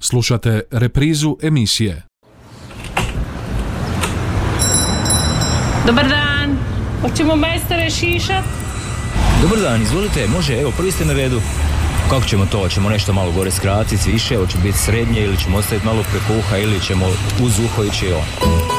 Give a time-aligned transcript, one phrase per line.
[0.00, 2.02] Slušate reprizu emisije.
[5.86, 6.58] Dobar dan,
[7.02, 8.44] hoćemo majstore šišat?
[9.42, 11.40] Dobar dan, izvolite, može, evo, prvi ste na redu.
[12.10, 12.58] Kako ćemo to?
[12.58, 16.56] Hoćemo nešto malo gore skratiti, više, hoće biti srednje ili ćemo ostaviti malo preko uha
[16.56, 17.06] ili ćemo
[17.42, 18.77] uz uho ići on.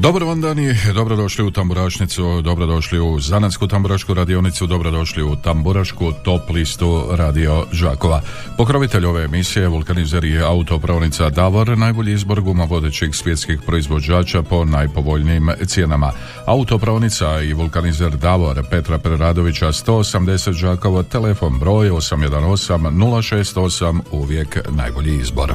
[0.00, 6.12] Dobar vam dan i dobrodošli u Tamburašnicu, dobrodošli u Zanatsku tamburašku radionicu, dobrodošli u Tamburašku
[6.24, 8.20] top listu Radio Žakova.
[8.56, 15.50] Pokrovitelj ove emisije, vulkanizer i autopravnica Davor, najbolji izbor guma vodećih svjetskih proizvođača po najpovoljnijim
[15.66, 16.12] cijenama.
[16.46, 25.54] Autopravnica i vulkanizer Davor Petra Preradovića 180 Žakova, telefon broj 818 068, uvijek najbolji izbor.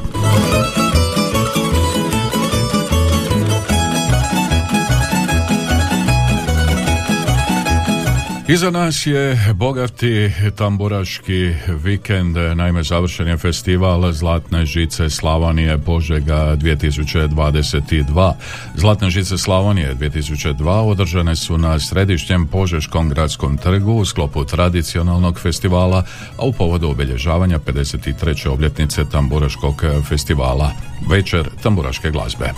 [8.48, 18.32] Iza nas je bogati tamburaški vikend, naime završen je festival Zlatne žice Slavonije Požega 2022.
[18.74, 26.04] Zlatne žice Slavonije 2002 održane su na središnjem Požeškom gradskom trgu u sklopu tradicionalnog festivala,
[26.38, 28.48] a u povodu obilježavanja 53.
[28.48, 30.72] obljetnice tamburaškog festivala,
[31.10, 32.50] večer tamburaške glazbe.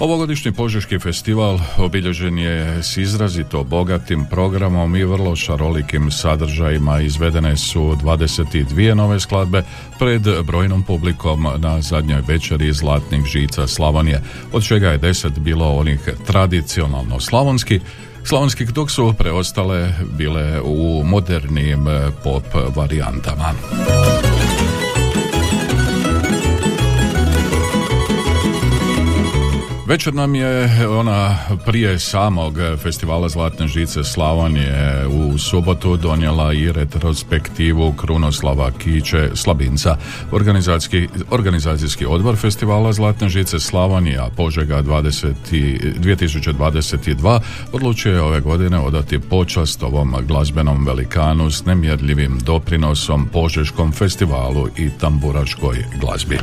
[0.00, 7.00] Ovogodišnji Požeški festival obilježen je s izrazito bogatim programom i vrlo šarolikim sadržajima.
[7.00, 9.62] Izvedene su 22 nove skladbe
[9.98, 16.08] pred brojnom publikom na zadnjoj večeri Zlatnih žica Slavonije, od čega je deset bilo onih
[16.26, 17.80] tradicionalno slavonski,
[18.24, 21.86] Slavonski dok su preostale bile u modernim
[22.24, 22.44] pop
[22.76, 23.54] varijantama.
[29.90, 37.92] Večer nam je ona prije samog festivala Zlatne žice Slavonije u subotu donijela i retrospektivu
[37.92, 39.96] Krunoslava Kiće Slabinca.
[40.32, 45.34] Organizacijski, organizacijski odbor festivala Zlatne žice Slavonija Požega 20,
[46.00, 47.40] 2022
[47.72, 54.90] odlučio je ove godine odati počast ovom glazbenom velikanu s nemjerljivim doprinosom Požeškom festivalu i
[55.00, 56.38] tamburačkoj glazbi.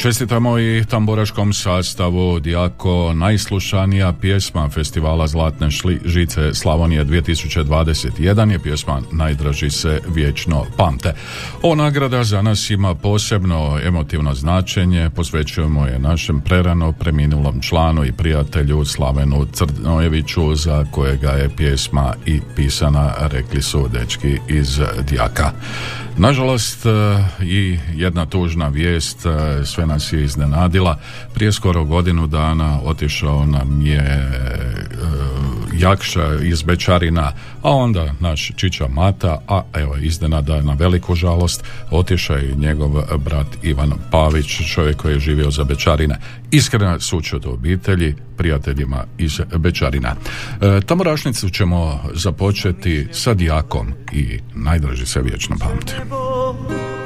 [0.00, 9.00] Čestitamo i tamburaškom sastavu Dijako najslušanija pjesma festivala Zlatne šli, žice Slavonije 2021 je pjesma
[9.12, 11.14] Najdraži se vječno pamte.
[11.62, 18.12] Ova nagrada za nas ima posebno emotivno značenje, posvećujemo je našem prerano preminulom članu i
[18.12, 25.52] prijatelju Slavenu Crnojeviću za kojega je pjesma i pisana, rekli su dečki iz Dijaka.
[26.20, 26.90] Nažalost e,
[27.44, 30.98] i jedna tužna vijest e, sve nas je iznenadila.
[31.34, 34.90] Prije skoro godinu dana otišao nam je e,
[35.72, 42.36] Jakša iz Bečarina, a onda naš Čiča Mata, a evo iznenada na veliku žalost otišao
[42.36, 46.16] je njegov brat Ivan Pavić, čovjek koji je živio za Bečarine.
[46.50, 50.14] Iskrena sučut obitelji, prijateljima iz Bečarina.
[50.60, 55.94] E, Tamorašnicu ćemo započeti sa Dijakom i najdraži se vječno pamte.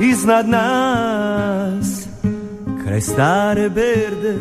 [0.01, 1.24] Iznad nas,
[2.85, 4.37] kraj stare berde,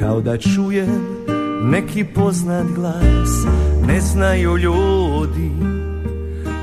[0.00, 1.24] kao da čujem
[1.62, 3.46] neki poznat glas,
[3.86, 5.50] ne znaju ljudi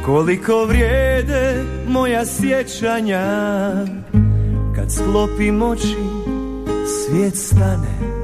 [0.05, 3.25] koliko vrijede moja sjećanja,
[4.75, 5.95] kad sklopim oči
[6.87, 8.15] svijet stane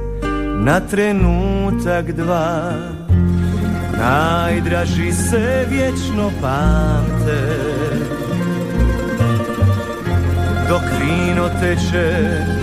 [0.64, 2.72] na trenutak dva.
[3.98, 7.42] Najdraži se vječno pamte.
[10.68, 12.62] Dok vino teče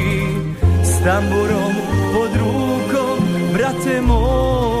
[1.01, 1.73] tamborom
[2.13, 3.17] pod rúkom,
[3.53, 4.80] brate môj.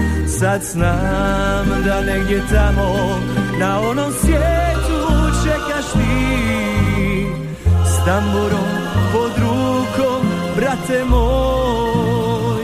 [0.41, 3.19] Sad znam da negdje tamo
[3.59, 5.01] Na onom svijetu
[5.43, 7.25] čekaš ti.
[7.85, 8.69] S tamburom
[9.13, 12.63] pod rukom, brate moj.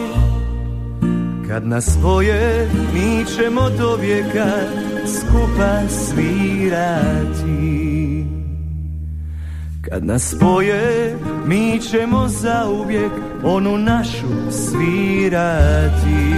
[1.48, 4.48] Kad nas spoje, mi ćemo do vijeka
[5.08, 7.46] skupa svirati.
[9.82, 11.16] Kad nas spoje,
[11.46, 13.12] mi ćemo zauvijek
[13.44, 16.38] onu našu svirati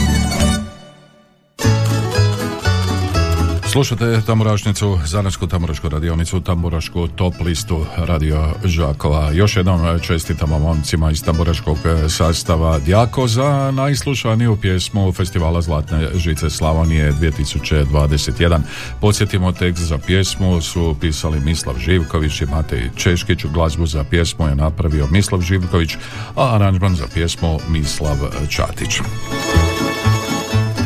[3.71, 9.31] Slušate Tamburašnicu, Zanarsku tamburašku radionicu, Tamburašku top listu Radio Žakova.
[9.31, 11.77] Još jednom čestitamo momcima iz tamburaškog
[12.09, 18.59] sastava Djako za najslušaniju pjesmu Festivala Zlatne žice Slavonije 2021.
[19.01, 23.45] Podsjetimo tekst za pjesmu su pisali Mislav Živković i Matej Češkić.
[23.45, 25.95] Glazbu za pjesmu je napravio Mislav Živković,
[26.35, 28.17] a aranžman za pjesmu Mislav
[28.49, 28.99] Čatić.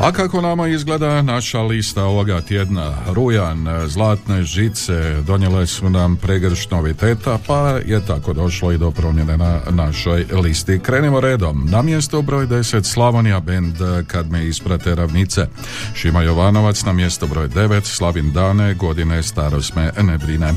[0.01, 2.93] A kako nama izgleda naša lista ovoga tjedna?
[3.07, 9.37] Rujan, zlatne žice, donijele su nam pregrš noviteta, pa je tako došlo i do promjene
[9.37, 10.79] na našoj listi.
[10.79, 11.67] Krenimo redom.
[11.69, 13.75] Na mjesto broj 10 Slavonija band
[14.07, 15.47] Kad me isprate ravnice.
[15.93, 20.53] Šima Jovanovac na mjesto broj 9 Slavin Dane, godine starost me ne brine.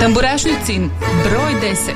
[0.00, 0.90] Tamburašnicin
[1.24, 1.92] broj 10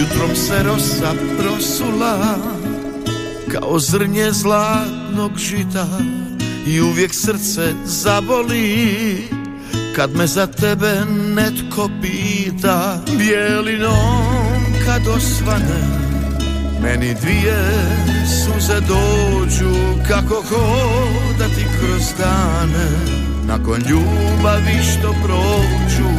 [0.00, 2.36] Jutrom se rosa prosula
[3.52, 5.86] Kao zrnje zlatnog žita
[6.66, 9.28] I uvijek srce zaboli.
[9.96, 16.08] Kad me za tebe netko pita Bijelinom kad osvane
[16.82, 17.58] Meni dvije
[18.26, 19.74] suze dođu
[20.08, 22.88] kako hodati kroz dane.
[23.46, 26.10] Nakon ljubavi što prođu.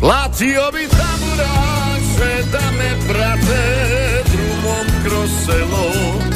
[0.00, 3.64] Platio bi tamburaše da me prate
[4.32, 6.33] drumom kroz selo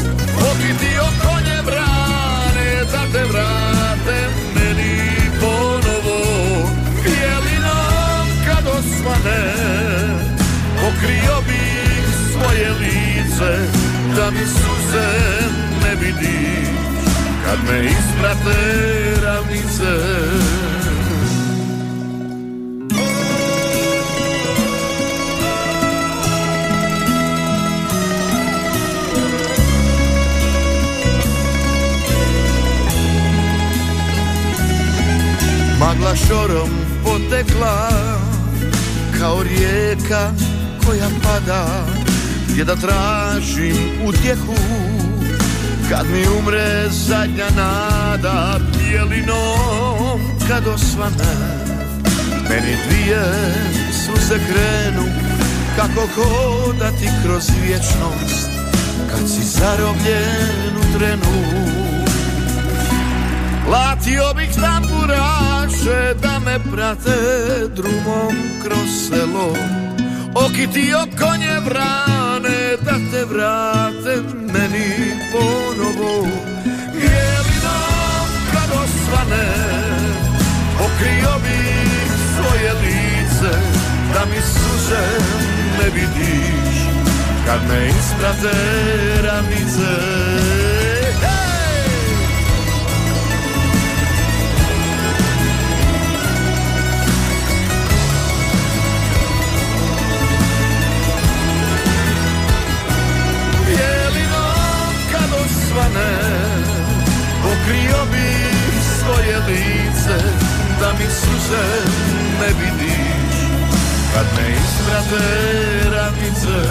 [13.39, 13.69] lice
[14.17, 15.09] da mi suze
[15.83, 16.69] ne vidiš
[17.45, 18.61] Kad me isprate
[19.25, 19.99] ravnice.
[35.81, 36.71] Magla šorom
[37.05, 37.91] potekla
[39.19, 40.31] kao rijeka
[40.87, 42.08] koja pada
[42.59, 44.55] Gdje da tražim utjehu.
[45.91, 51.35] Kad mi umre zadnja nada Bijelinom kad osvane.
[52.49, 53.23] Meni dvije
[53.93, 55.05] suze krenu
[55.77, 58.51] kako hodati kroz vječnost
[59.11, 61.45] Kad si zarobljen u trenu.
[63.67, 67.19] Platio bih tamburaše da me prate
[67.77, 69.57] drumom kroz selo.
[70.35, 71.61] Okitio konje
[72.49, 76.29] vrane da te vrate meni ponovo
[76.93, 79.49] Bijelinom kad osvane
[80.79, 83.59] Pokrio bih svoje lice
[84.15, 85.05] da mi suze
[85.79, 86.79] ne vidiš
[87.47, 88.57] Kad me isprate
[89.23, 89.95] ravnice
[91.23, 91.68] Hej!
[105.89, 106.19] Osvane
[107.43, 110.25] Pokrio bih svoje lice
[110.81, 111.65] Da mi suze
[112.41, 113.49] ne vidiš.
[114.15, 115.25] Kad me isprate
[115.91, 116.69] ravnice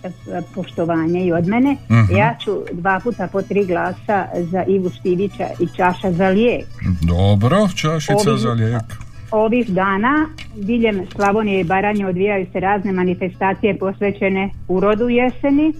[0.03, 0.09] e,
[0.55, 1.75] poštovanje i od mene.
[1.91, 2.15] Mhm.
[2.15, 6.65] Ja ću dva puta po tri glasa za Ivu Štivića i čaša za lijek.
[7.01, 8.83] Dobro, čašica Ovih- za lijek.
[9.31, 15.73] Ovih dana diljem Slavonije i Baranje odvijaju se razne manifestacije posvećene urodu jeseni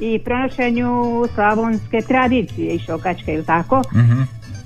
[0.00, 0.90] i pronošenju
[1.34, 3.82] slavonske tradicije i šokačke, ili tako?
[3.94, 4.20] Mhm.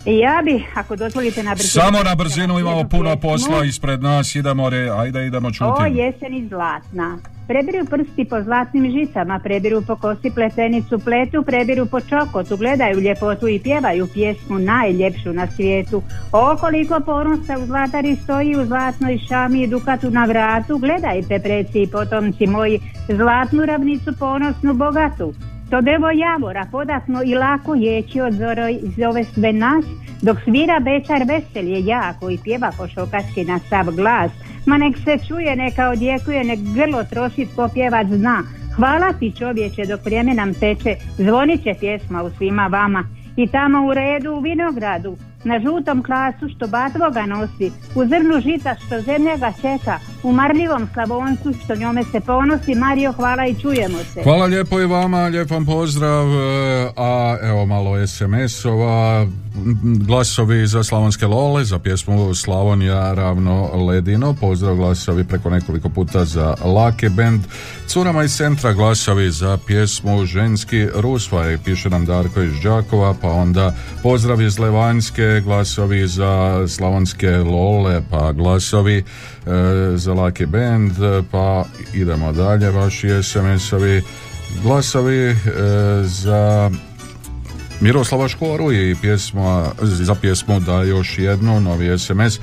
[0.06, 1.82] I ja bi, ako dozvolite na brzinu...
[1.82, 5.82] Samo na brzinu imamo puno posla ispred nas, idemo re, ajde idemo čuti.
[5.82, 7.18] O jeseni zlatna.
[7.48, 13.48] Prebiru prsti po zlatnim žicama, prebiru po kosi pletenicu pletu, prebiru po čokotu, gledaju ljepotu
[13.48, 16.02] i pjevaju pjesmu najljepšu na svijetu.
[16.32, 21.82] O koliko ponosa u zlatari stoji u zlatnoj šami i dukatu na vratu, gledajte preci
[21.82, 25.34] i potomci moji, zlatnu ravnicu ponosnu bogatu.
[25.70, 28.32] To devo javora podatno i lako jeći od
[28.96, 29.84] zove sve nas,
[30.22, 34.32] dok svira bečar veselje jako i pjeva po šokački na sav glas.
[34.66, 38.42] Ma nek se čuje, neka odjekuje, nek grlo troši tko pjevac zna.
[38.76, 43.04] Hvala ti čovječe dok vrijeme nam teče, zvonit će pjesma u svima vama.
[43.36, 48.76] I tamo u redu u vinogradu, na žutom klasu što batvoga nosi, u zrnu žita
[48.86, 52.74] što zemlja ga čeka, u marljivom slavoncu što njome se ponosi.
[52.74, 54.22] Mario, hvala i čujemo se.
[54.22, 59.26] Hvala lijepo i vama, lijep vam pozdrav, e, a evo malo SMS-ova,
[60.06, 66.54] glasovi za Slavonske Lole, za pjesmu Slavonija ravno ledino, pozdrav glasovi preko nekoliko puta za
[66.64, 67.40] Lake Band,
[67.86, 73.74] Curama iz centra glasovi za pjesmu Ženski Rusvaj, piše nam Darko iz Đakova, pa onda
[74.02, 79.02] pozdrav iz Levanjske, glasovi za Slavonske Lole, pa glasovi e,
[79.96, 80.92] za Lake Band,
[81.30, 84.02] pa idemo dalje, vaši SMS-ovi,
[84.62, 85.36] glasovi e,
[86.04, 86.70] za
[87.80, 92.40] Miroslava Škoru i pjesma, za pjesmu da još jednu, novi SMS, e,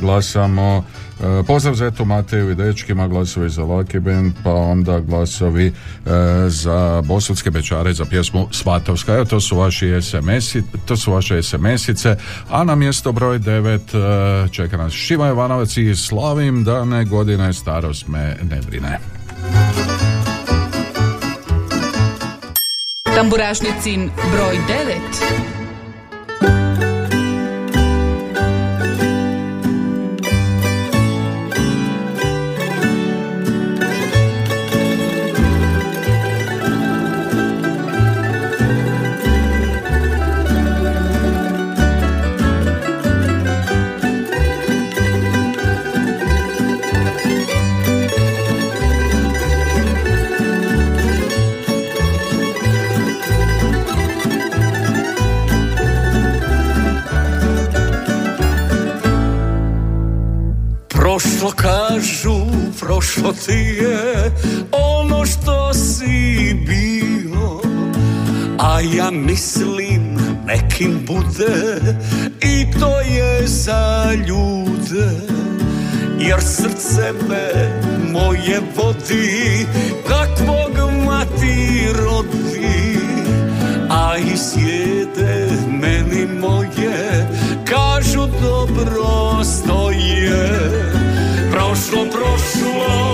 [0.00, 0.84] glasamo
[1.22, 5.72] e, Pozdrav za eto Mateju i dečkima, glasovi za Lucky Band, pa onda glasovi e,
[6.48, 9.14] za Bosutske bečare za pjesmu Svatovska.
[9.14, 12.16] Evo to su vaši SMS-i, to su vaše SMS-ice,
[12.50, 18.36] a na mjesto broj 9 čeka nas Šiva Jovanovac i slavim dane godine starost me
[18.50, 18.98] ne brine.
[23.14, 25.50] Tamburašnicin broj 9.
[63.14, 64.32] prošlo ti je
[64.72, 67.60] ono što si bio
[68.58, 71.80] A ja mislim nekim bude
[72.40, 75.10] i to je za ljude.
[76.18, 77.80] Jer srce me
[78.12, 79.66] moje vodi
[80.08, 82.98] kakvog mati rodi.
[83.90, 85.48] A i sjede
[85.80, 87.26] meni moje
[87.64, 89.79] kažu dobro stoje
[91.90, 93.09] Prošlo, prošlo,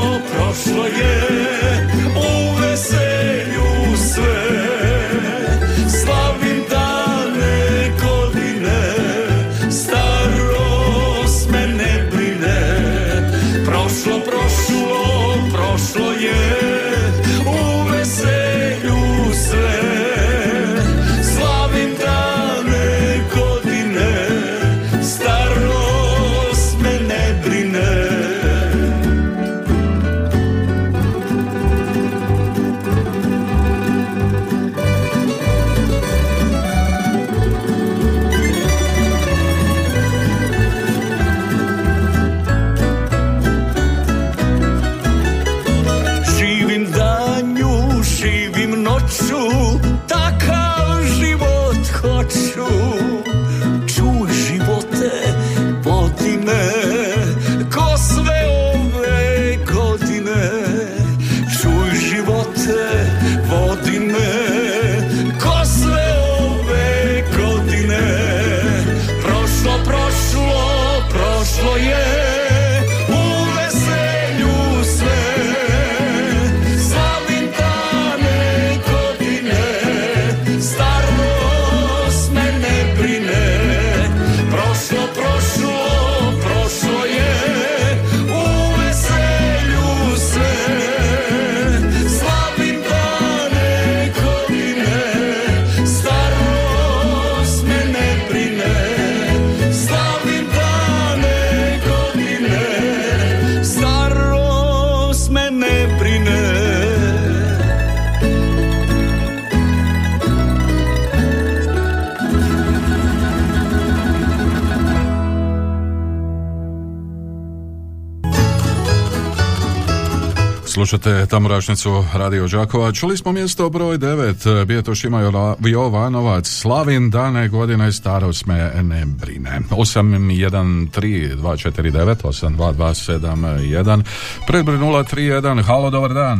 [120.76, 122.92] Slušate Tamburašnicu Radio Đakova.
[122.92, 124.64] Čuli smo mjesto broj 9.
[124.64, 126.46] Bije to Šima Jola- Jovanovac.
[126.48, 129.60] Slavin dane godine starost me ne brine.
[129.70, 130.90] 813
[131.36, 134.02] 249 82271
[134.46, 135.62] Predbroj 031.
[135.62, 136.38] Halo, dobar dan.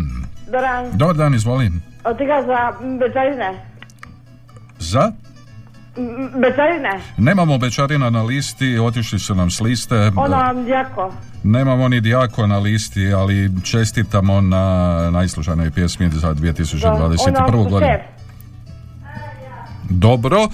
[0.53, 1.83] Doran, Dobar dan, izvolim.
[2.05, 3.65] Od toga za becarine.
[4.79, 5.13] Za?
[6.41, 7.01] Becarine.
[7.17, 10.13] Nemamo bečarina na listi, otišli su nam s liste.
[10.17, 11.13] Ono vam jako.
[11.45, 17.49] Nemamo ni dijako na listi, ali čestitamo na najslušanoj pjesmi za 2021.
[17.49, 17.93] Ono, godinu.
[19.91, 20.49] Dobro, e,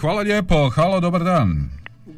[0.00, 1.70] hvala lijepo, halo, dobar dan.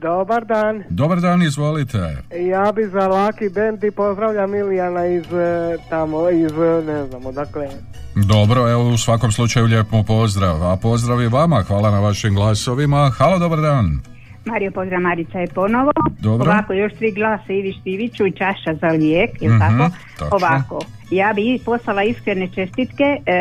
[0.03, 2.23] Dobar dan, Dobar dan, izvolite.
[2.51, 7.27] ja bi za Laki Band i pozdravljam Milijana iz e, tamo, iz e, ne znam
[7.27, 7.69] odakle.
[8.15, 12.35] Dobro, evo u svakom slučaju lijep mu pozdrav, a pozdrav i vama, hvala na vašim
[12.35, 13.11] glasovima.
[13.19, 14.01] Halo, dobar dan.
[14.45, 15.93] Mario pozdrav Marica je ponovo.
[16.19, 16.51] Dobro.
[16.51, 19.91] Ovako, još tri glasa Ivi Štiviću i čaša za lijek, jel Mhm, tako?
[20.19, 20.37] točno.
[20.37, 20.79] Ovako,
[21.11, 23.33] ja bi poslala iskrene čestitke e,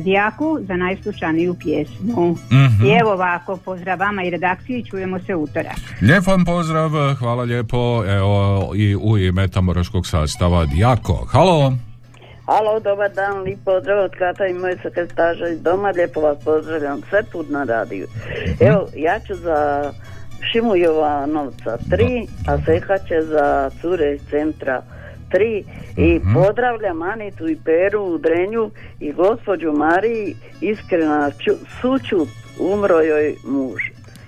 [0.00, 2.30] Dijaku za najslušaniju pjesmu.
[2.52, 2.86] Mhm.
[2.86, 5.76] I evo ovako, pozdrav vama i redakciji, čujemo se utorak.
[6.02, 11.26] Lijep vam pozdrav, hvala lijepo, evo i u ime tamburaškog sastava Dijako.
[11.30, 11.72] Halo.
[12.46, 17.00] Halo, dobar dan, lijep pozdrav od Kata i moje sekretaža iz doma, lijepo vas pozdravljam,
[17.10, 18.06] sve put na radiju.
[18.60, 19.90] Evo, ja ću za
[20.52, 24.82] Šimu Jovanovca 3, a Seha će za cure iz centra
[25.30, 25.64] 3
[25.96, 31.30] i pozdravljam Anitu i Peru u Drenju i gospođu Mariji, iskrena
[31.80, 32.28] sućut
[32.58, 33.82] umro joj muž.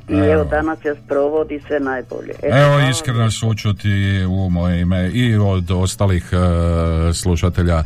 [0.08, 0.24] I Evo.
[0.24, 2.30] evo, danas je sprovodi sve najbolje.
[2.42, 7.84] Eto, Evo hvala iskreno sučuti u moje ime i od ostalih e, slušatelja e,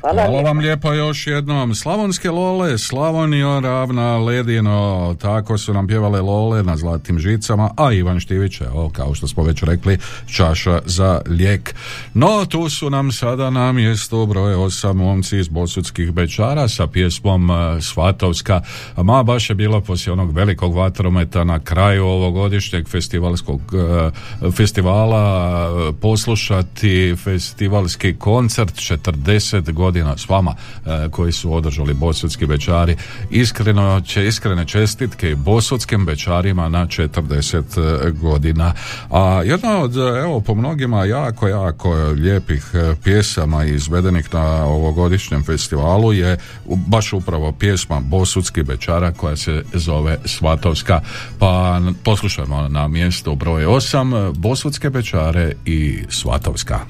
[0.00, 1.74] Hvala Hvala vam lijepo još jednom.
[1.74, 8.20] Slavonske lole, Slavonio ravna ledino, tako su nam pjevale lole na zlatim žicama, a Ivan
[8.20, 11.74] Štivić, evo, kao što smo već rekli, čaša za lijek.
[12.14, 17.50] No, tu su nam sada na mjestu broje osam momci iz Bosutskih Bečara sa pjesmom
[17.50, 18.60] e, Svatovska.
[18.96, 25.92] Ma, baš je bilo poslije onog velikog vatrometa na kraju ovogodišnjeg festivalskog e, festivala e,
[25.92, 30.54] poslušati festivalski koncert 40 godina s vama
[30.86, 32.96] e, koji su održali Bosutski Bečari.
[33.30, 38.72] Iskreno će iskrene čestitke Bosutskim Bečarima na 40 godina.
[39.10, 42.72] A jedna od, evo, po mnogima jako, jako lijepih
[43.04, 51.00] pjesama izvedenih na ovogodišnjem festivalu je baš upravo pjesma Bosutski Bečara koja se zove Svatovska.
[51.38, 56.80] Pa poslušajmo na mjestu broj 8 Bosutske Bečare i Svatovska.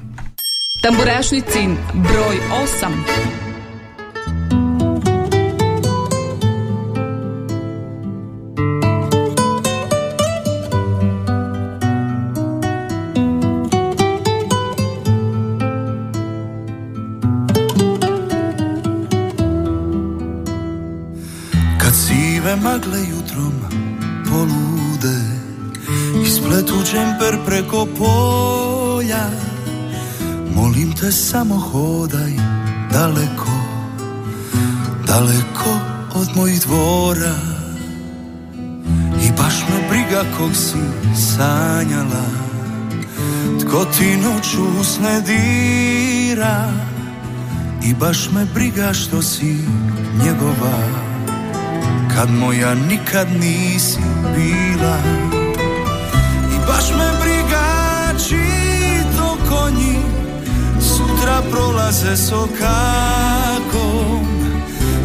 [0.81, 2.35] Tamburašnicin broj
[2.77, 4.68] 8.
[31.09, 32.33] Te samo hodaj
[32.93, 33.51] daleko
[35.07, 35.73] Daleko
[36.13, 37.35] od mojih dvora.
[39.23, 40.77] I baš me briga kog si
[41.15, 42.25] sanjala
[43.59, 46.69] Tko ti noću usne dira.
[47.83, 49.57] I baš me briga što si
[50.25, 50.79] njegova
[52.15, 54.01] Kad moja nikad nisi
[54.35, 54.97] bila.
[56.53, 57.65] I baš me briga
[58.27, 60.18] čiji to konji
[61.19, 62.59] Sutra prolaze sokakom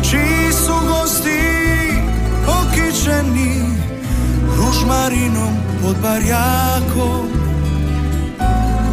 [0.02, 1.40] Čiji su gosti
[2.46, 3.62] okičeni
[4.56, 7.28] Ružmarinom pod barjakom?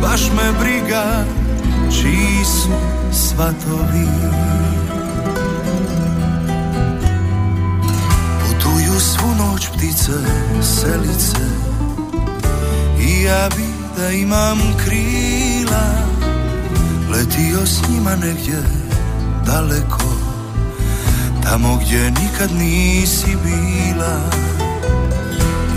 [0.01, 1.25] Baš me briga
[1.91, 2.71] čiji su
[3.11, 4.07] svatovi.
[8.39, 10.11] Putuju svu noć ptice,
[10.61, 11.45] selice
[12.99, 13.65] I ja bi
[13.97, 16.10] da imam krila
[17.11, 18.63] Letio s njima negdje
[19.45, 20.03] daleko
[21.43, 24.19] Tamo gdje nikad nisi bila.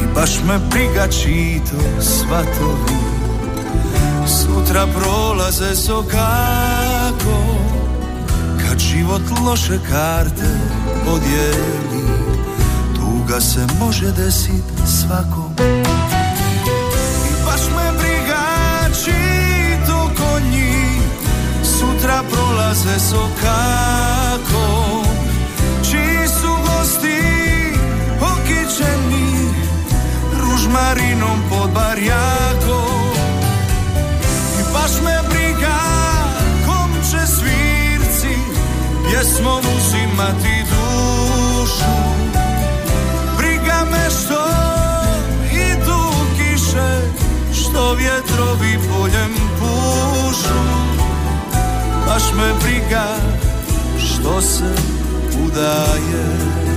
[0.02, 2.98] I baš me briga čiji to svatovi
[4.26, 7.44] Sutra prolaze so kako
[8.58, 10.58] Kad život loše karte
[11.06, 12.04] podijeli.
[12.94, 15.54] Tuga se može desit svakom
[22.74, 25.04] prolaze so kako.
[25.90, 27.22] Čiji su gosti
[28.20, 29.52] okičeni
[30.40, 33.14] Ružmarinom pod barjakom?
[34.60, 35.78] I baš me briga
[36.66, 38.36] kom će svirci
[39.10, 41.94] Pjesmom uzimati dušu.
[43.38, 44.46] Briga me što
[45.52, 47.00] idu kiše
[47.52, 50.73] Što vjetrovi poljem pušu
[52.14, 53.16] Baš me briga
[53.98, 54.74] što se
[55.44, 56.73] udaješ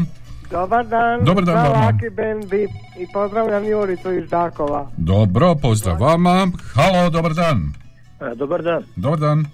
[0.55, 1.87] Dobar dan, Dobar dan vama.
[1.89, 4.91] Aki Bendi i pozdravljam Juricu iz Đakova.
[4.97, 6.47] Dobro, pozdrav vama.
[6.75, 7.73] Halo, dobar dan.
[8.21, 9.45] E, Dobar dan, Dobar dan.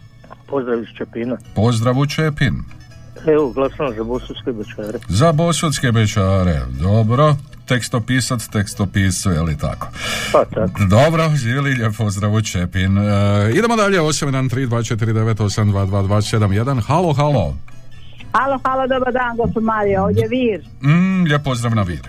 [0.46, 1.36] pozdrav iz Čepina.
[1.54, 2.54] Pozdrav u Čepin.
[3.26, 4.98] Evo, glasam za bosanske bečare.
[5.08, 6.60] Za bosudske bečare.
[6.80, 7.36] Dobro.
[7.66, 9.86] Tekstopisac, tekstopisu, je li tako?
[10.32, 10.84] Pa tako.
[10.90, 12.98] Dobro, živjeli lijep pozdrav u Čepin.
[12.98, 13.02] E,
[13.54, 16.80] idemo dalje, 813249822271.
[16.82, 17.54] Halo, halo.
[18.32, 20.64] Halo, halo, dobar dan, gospod Marija, ovdje je Vir.
[20.82, 22.08] Mm, lijep pozdrav na vir.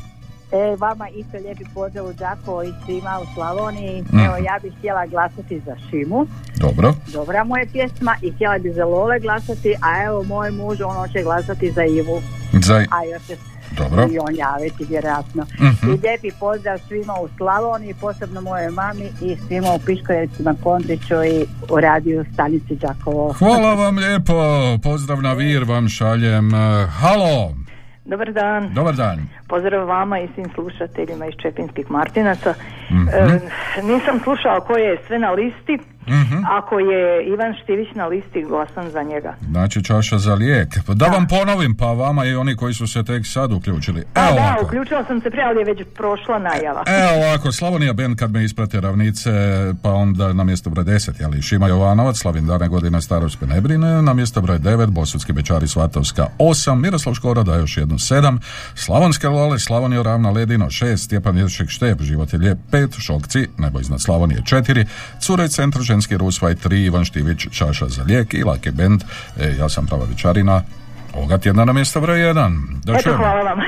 [0.51, 4.01] E, vama isto lijepi pozdrav u Đakovo i svima u Slavoniji.
[4.01, 4.19] Mhm.
[4.19, 6.27] Evo, ja bih htjela glasati za Šimu.
[6.57, 6.93] Dobro.
[7.13, 11.09] Dobra mu je pjesma i htjela bi za Lole glasati, a evo moj muž, on
[11.09, 12.21] će glasati za Ivu.
[12.61, 12.75] Za...
[12.75, 13.39] A još
[13.77, 14.07] Dobro.
[14.11, 15.45] i on javiti vjerojatno.
[15.59, 15.91] Mhm.
[15.91, 21.45] I lijepi pozdrav svima u Slavoniji, posebno moje mami i svima u Piškorevcima, Kondriću i
[21.69, 23.33] u radiju stanici Đakovo.
[23.33, 24.33] Hvala vam lijepo.
[24.83, 26.53] Pozdrav na vir vam šaljem.
[26.53, 27.55] E, Halo.
[28.05, 28.73] Dobar dan.
[28.73, 29.29] Dobar dan.
[29.47, 32.53] Pozdrav vama i svim slušateljima iz Čepinskih Martinaca.
[32.91, 33.07] Mhm.
[33.07, 33.39] E,
[33.83, 35.77] nisam slušao ko je sve na listi.
[36.07, 36.37] Mhm.
[36.49, 39.35] Ako je Ivan Štivić na listi, glasam za njega.
[39.51, 40.67] Znači čaša za lijek.
[40.87, 44.03] Pa Da vam ponovim, pa vama i oni koji su se tek sad uključili.
[44.13, 44.65] Pa Evo da, ovako.
[44.65, 46.83] uključila sam se prije, ali je već prošla najava.
[46.87, 49.31] Evo ovako, Slavonija band kad me isprate ravnice,
[49.83, 54.01] pa onda na mjesto broj 10, jeli Šima Jovanovac, Slavin dane godina starost ne brine,
[54.01, 58.39] na mjesto broj 9, Bosudski Bečari Svatovska 8, Miroslav Škoro da još jednu 7,
[58.75, 63.79] Slavonske Lole, Slavonija Ravna Ledino 6, Stjepan Jeršek Štep, Život je lijep 5, Šokci, Nebo
[63.79, 64.85] iznad Slavonije 4,
[65.19, 69.03] Cure Centar Ženski Rusvaj 3, Ivan Štivić, Čaša za lijek i Laki band,
[69.37, 70.63] e, ja sam prava Vičarina,
[71.13, 72.81] Ovoga tjedna na mjesto broj jedan.
[72.83, 73.59] Da Eto, hvala vam.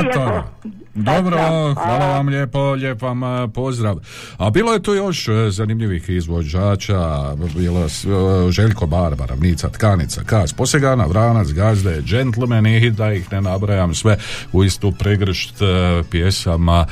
[0.00, 0.44] Eto,
[0.94, 1.36] dobro,
[1.74, 2.06] Hvala.
[2.06, 3.20] vam lijepo, lijep vam
[3.54, 3.96] pozdrav.
[4.38, 10.22] A bilo je tu još e, zanimljivih izvođača, bilo je e, Željko Barba, Ravnica, Tkanica,
[10.26, 14.16] Kas, Posegana, Vranac, Gazde, Gentleman i da ih ne nabrajam sve
[14.52, 16.86] u istu pregršt e, pjesama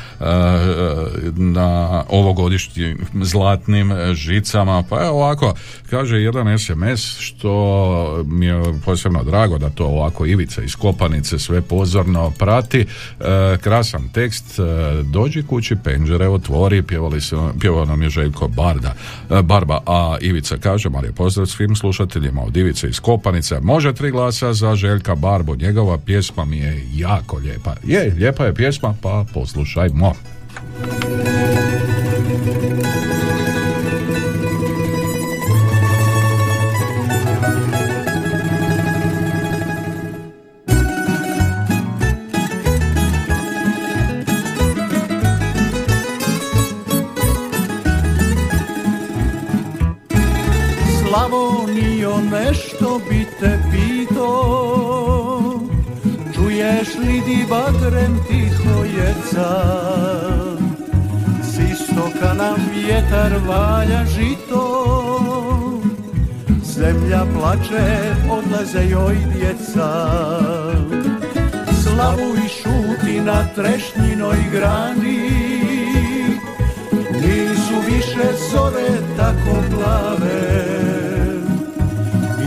[1.37, 4.83] na ovogodišnjim zlatnim žicama.
[4.91, 5.55] Pa evo ovako,
[5.91, 11.63] kaže jedan SMS što mi je posebno drago da to ovako Ivica iz Kopanice sve
[11.63, 12.81] pozorno prati.
[12.81, 12.87] E,
[13.61, 14.63] krasan tekst, e,
[15.03, 18.95] dođi kući, penđere otvori, pjevali su, pjevao nam je Željko Barda,
[19.31, 24.11] e, Barba, a Ivica kaže, Marija, pozdrav svim slušateljima od Ivice iz Kopanice, može tri
[24.11, 27.75] glasa za Željka Barbu, njegova pjesma mi je jako lijepa.
[27.85, 30.15] Je, lijepa je pjesma, pa poslušajmo.
[63.49, 64.65] Valja žito.
[66.63, 69.91] Zemlja plače, odlaze joj djeca.
[71.83, 75.31] Slavuj šuti na trešnjinoj grani.
[77.13, 80.65] Nisu više zore tako plave.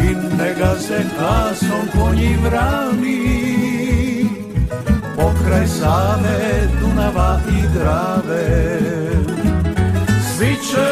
[0.04, 3.42] I ne gaze kasom konji vrani
[5.16, 9.01] Pokraj Save, Dunava i Drave
[10.52, 10.88] Sviće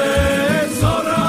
[0.80, 1.26] zora,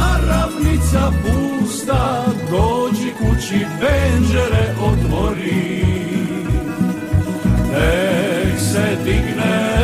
[0.00, 5.84] a ravnica pusta Dođi kući, penđere otvori.
[7.72, 9.82] Nek se digne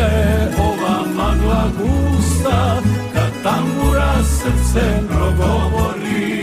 [0.59, 2.81] ova magla gusta
[3.15, 6.41] Kad tambura srcem progovori.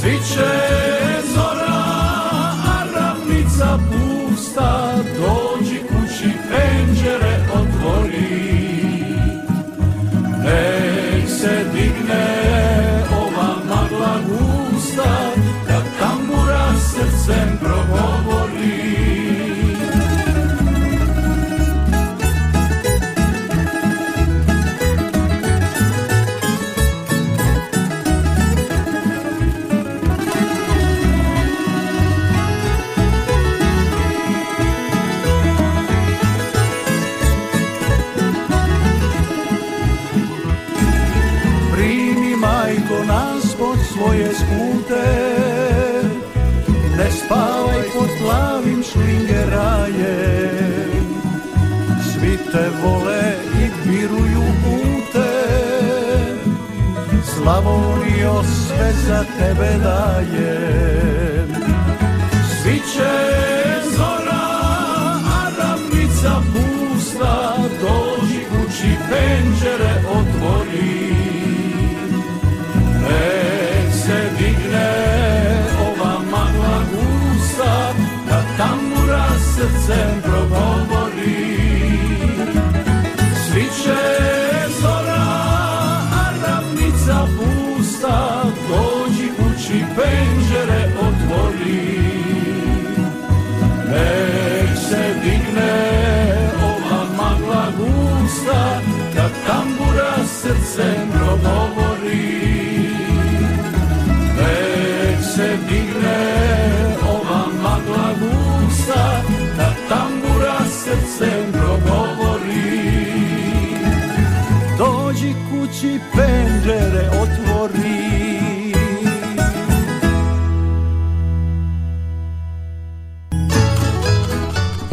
[0.00, 0.85] Sviće zora,
[11.46, 12.85] Nek se
[52.56, 53.22] te vole
[53.62, 55.32] i miruju pute.
[57.24, 61.48] Slavonio sve za tebe dajem.
[62.62, 63.12] Svi će
[63.96, 64.46] zora,
[65.36, 70.25] a ravnica pusta Dođi kući, penđere otvori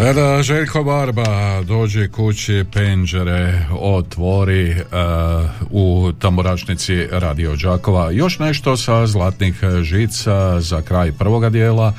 [0.10, 4.84] Eda, Željko Barba dođe kući, penđere otvori e,
[5.72, 8.12] u tamburačnici Radio Đakova.
[8.12, 11.94] Još nešto sa zlatnih žica za kraj prvoga dijela,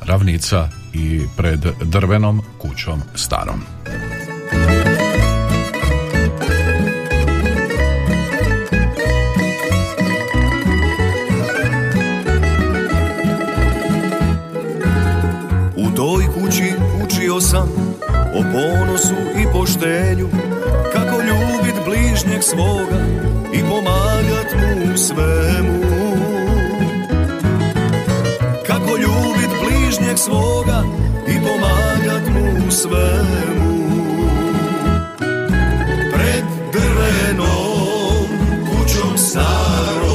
[0.00, 3.79] ravnica i pred drvenom kućom starom.
[19.00, 20.28] Ponosu i poštenju
[20.92, 23.00] Kako ljubit bližnjeg svoga
[23.52, 25.80] i pomagat mu svemu.
[28.66, 28.80] Kad
[30.18, 30.82] svoga
[31.28, 33.80] i pomagat mu svemu.
[36.12, 38.28] Pred drvenom
[38.70, 40.09] kućom starom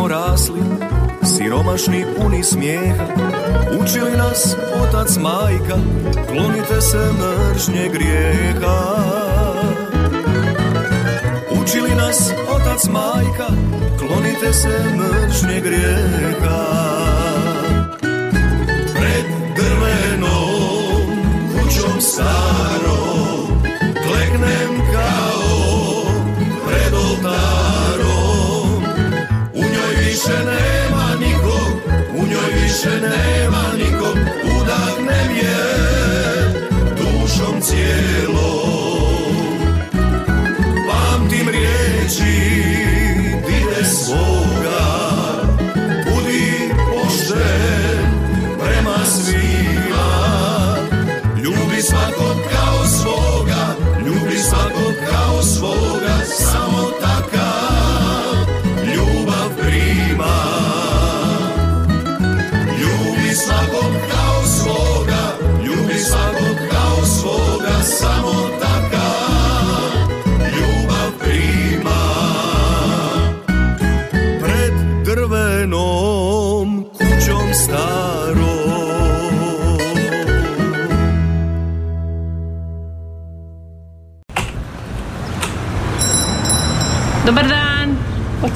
[0.00, 0.60] smo rasli,
[1.24, 3.04] siromašni puni smijeha.
[3.82, 5.76] Učili nas otac majka,
[6.28, 8.78] klonite se mržnje grijeha.
[11.62, 13.46] Učili nas otac majka,
[13.98, 16.66] klonite se mržnje grijeha.
[18.94, 19.24] Pred
[19.56, 21.10] drvenom
[21.52, 24.89] kućom starom, kleknem
[32.84, 34.16] više nema nikog
[34.60, 35.64] Udahnem je
[36.96, 38.40] dušom cijelom.
[40.88, 42.89] Pamtim riječi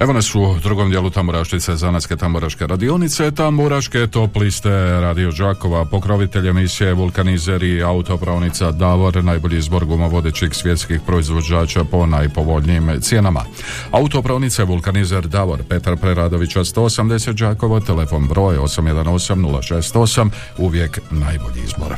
[0.00, 4.70] Evo nas u drugom dijelu Tamburašnice Zanatske tamburaške radionice, Tamburaške top liste
[5.00, 13.00] Radio Đakova, pokrovitelj emisije Vulkanizer i autopravnica Davor, najbolji izbor gumovodećih svjetskih proizvođača po najpovoljnijim
[13.00, 13.44] cijenama.
[13.90, 21.96] Autopravnica Vulkanizer Davor, Petar Preradovića 180 Đakovo, telefon broj 818 068, uvijek najbolji izbor.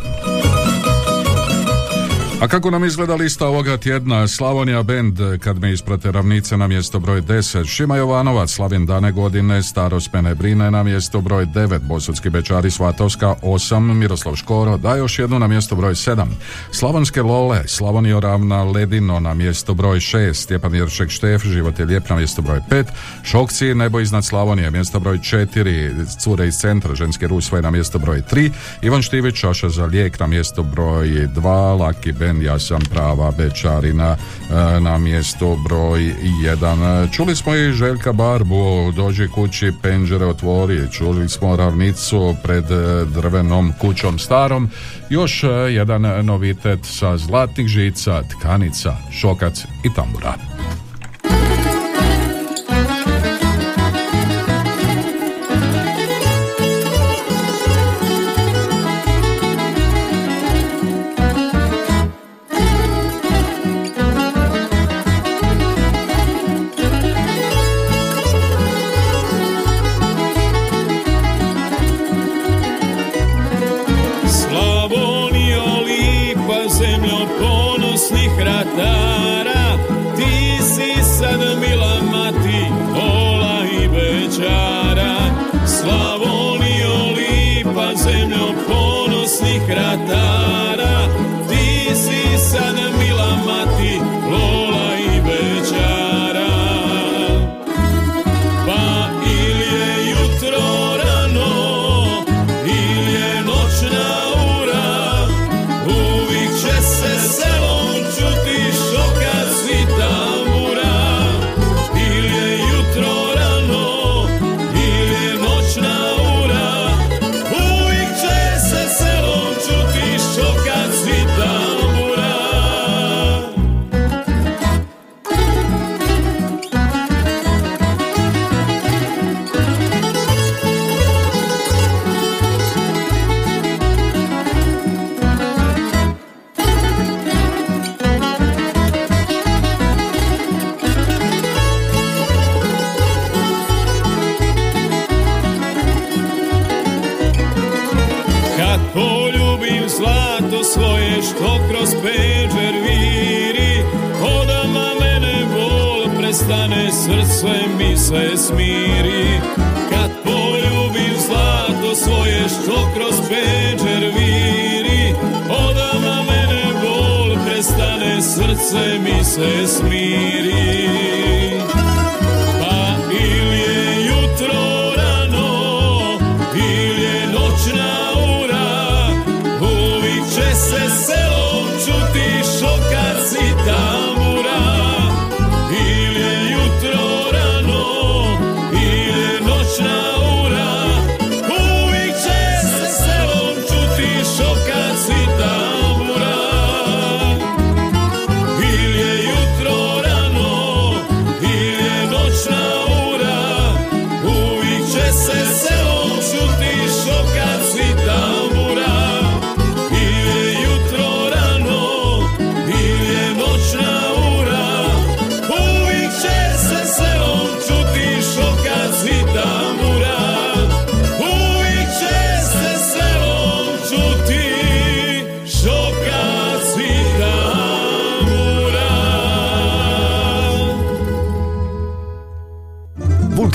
[2.43, 4.29] A kako nam izgleda lista ovoga tjedna?
[4.29, 9.63] Slavonija Band, kad me isprate ravnice na mjesto broj 10, Šima Jovanovac, Slavin dane godine,
[9.63, 15.19] Starost mene brine na mjesto broj 9, Bosutski Bečari Svatovska 8, Miroslav Škoro, da još
[15.19, 16.27] jednu na mjesto broj 7,
[16.71, 22.09] Slavonske Lole, Slavonio Ravna Ledino na mjesto broj 6, Stjepan Jeršek Štef, Život je lijep
[22.09, 22.85] na mjesto broj 5,
[23.25, 28.23] Šokci, Nebo iznad Slavonije, mjesto broj 4, Cure iz centra, Ženski Rusvoj na mjesto broj
[28.31, 28.51] 3,
[28.83, 34.17] Ivan Štivić, Čaša za lijek na mjesto broj 2, Laki Ben, Ja sam prava Bečarina
[34.17, 37.13] e, na mjesto broj 1.
[37.13, 43.73] Čuli smo i Željka Barbu, dođi kući, penđere otvori, čuli smo ravnicu pred e, drvenom
[43.81, 44.71] kućom starom,
[45.11, 50.35] još e, jedan novitet sa zlatnih žica, tkanica, šokac i tambura.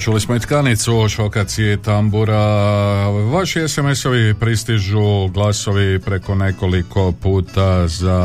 [0.00, 2.38] Čuli smo i tkanicu, šokacije, tambura.
[3.08, 8.18] Vaši SMS-ovi pristižu glasovi preko nekoliko puta za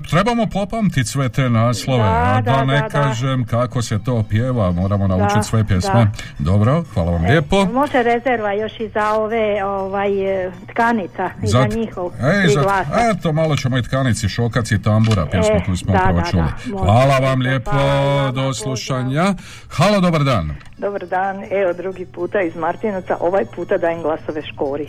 [0.10, 2.88] trebamo popamtiti sve te naslove, Da, a da, da, ne da, da.
[2.89, 5.93] kažem kako se to pjeva, moramo naučiti Da, sve pjesme.
[5.93, 6.08] da.
[6.39, 7.66] Dobro, hvala vam lijepo.
[7.66, 12.86] Može rezerva još i za ove ovaj, e, tkanica i za, njihov Ej, tri za,
[13.14, 16.43] eto, malo ćemo i tkanici, šokaci, tambura, pjesmu E, koju smo da, upravo da, čuli.
[16.43, 16.78] da.
[16.78, 19.34] Hvala vam lijepo, hvala, do slušanja.
[19.70, 20.56] Halo, dobar dan.
[20.78, 24.89] Dobar dan, evo drugi puta iz Martinovca, ovaj puta dajem glasove Škori.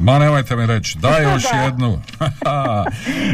[0.00, 1.58] Ma nemojte mi reći, daj još Da.
[1.58, 1.98] jednu.
[2.18, 2.84] Pa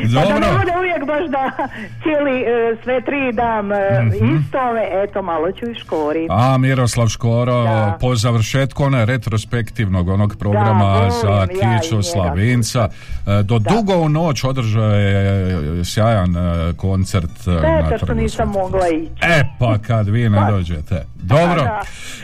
[0.04, 0.28] Dobro.
[0.30, 1.68] da ne bude uvijek baš da
[2.02, 2.44] cijeli e,
[2.84, 4.14] sve tri dam e, Mhm.
[4.36, 6.26] istove, eto malo ću i Škori.
[6.30, 7.98] A Miroslav Škoro Da.
[8.00, 11.46] po završetku one retrospektivnog onog programa volim za ja
[11.80, 12.02] Kiću.
[12.04, 12.88] Slavinca
[13.28, 15.54] e, do dugo u noć održao je
[15.84, 16.40] sjajan e,
[16.74, 19.10] koncert e, Šteta što nisam mogla ići.
[19.22, 21.04] E pa kad vi ne dođete.
[21.16, 21.80] Dobro, da.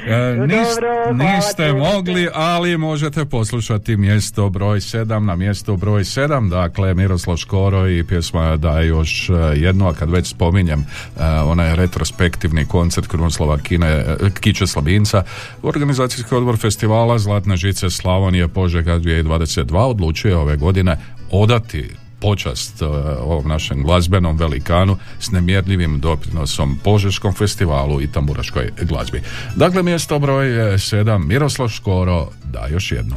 [0.06, 6.48] E, nis- Dobro, niste mogli, ali možete poslušati mjesto broj 7 na mjesto broj 7,
[6.50, 11.76] dakle Miroslav Škoro i pjesma da još e, jednu, a kad već spominjem e, onaj
[11.76, 15.22] retrospektivni koncert Krunoslava Kine, e, Kiće Slabinca,
[15.62, 20.96] organizacijski odbor festivala Zlatne žice Slavonije Požega 2022 odlučio je ove godine
[21.30, 22.82] odati počast
[23.20, 29.22] ovom našem glazbenom velikanu s nemjerljivim doprinosom Požeškom festivalu i tamburaškoj glazbi.
[29.56, 33.16] Dakle, mjesto broj 7, Miroslav Škoro, da još jednu.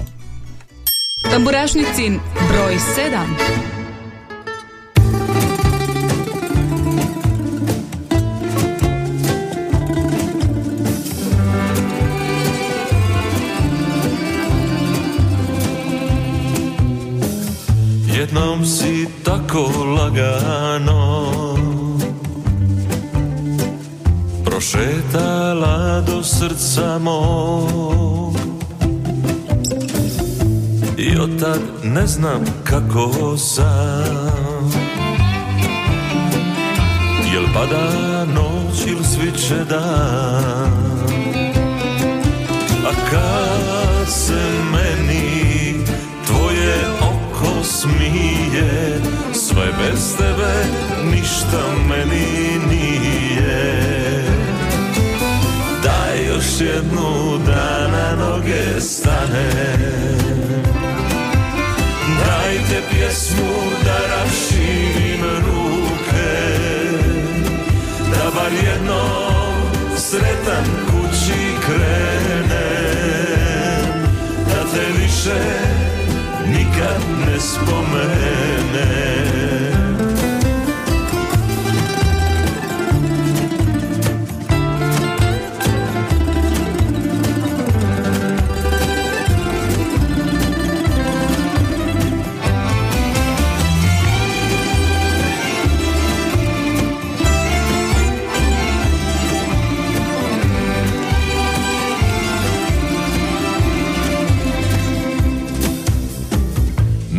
[1.31, 2.19] Tamburašnicin
[2.49, 3.63] broj 7.
[18.07, 21.27] Jednom si tako lagano
[24.45, 28.22] Prošetala do srca mog
[31.03, 34.71] I od tad ne znam kako sam.
[37.33, 40.71] Jel pada noć ili sviće dan?
[42.85, 45.75] A kad se meni
[46.27, 49.01] tvoje oko smije
[49.33, 50.65] Sve bez tebe
[51.11, 53.83] ništa meni nije.
[55.83, 59.93] Daj još jednu da na noge stane
[62.69, 63.53] Dajte pjesmu
[63.85, 66.33] da raširim ruke
[68.11, 69.53] Da bar jednom
[69.97, 72.53] sretan kući krenem
[74.47, 75.39] Da te više
[76.47, 79.22] nikad ne spomenem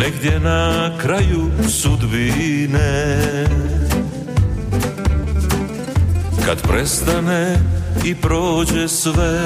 [0.05, 3.17] Negdje na kraju sudbine.
[6.47, 7.57] Kad prestane
[8.05, 9.41] i prođe sve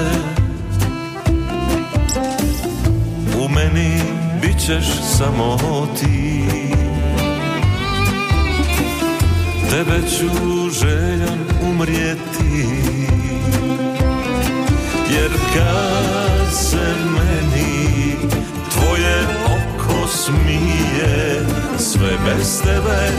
[3.41, 4.03] U meni
[4.43, 4.87] bit ćeš
[5.19, 5.59] samo
[6.01, 6.43] ti.
[9.71, 10.31] Tebe ću
[10.71, 12.67] željan umrijeti
[15.11, 17.68] Jer kad se meni
[20.99, 21.41] smije
[21.79, 23.11] Sve bez tebe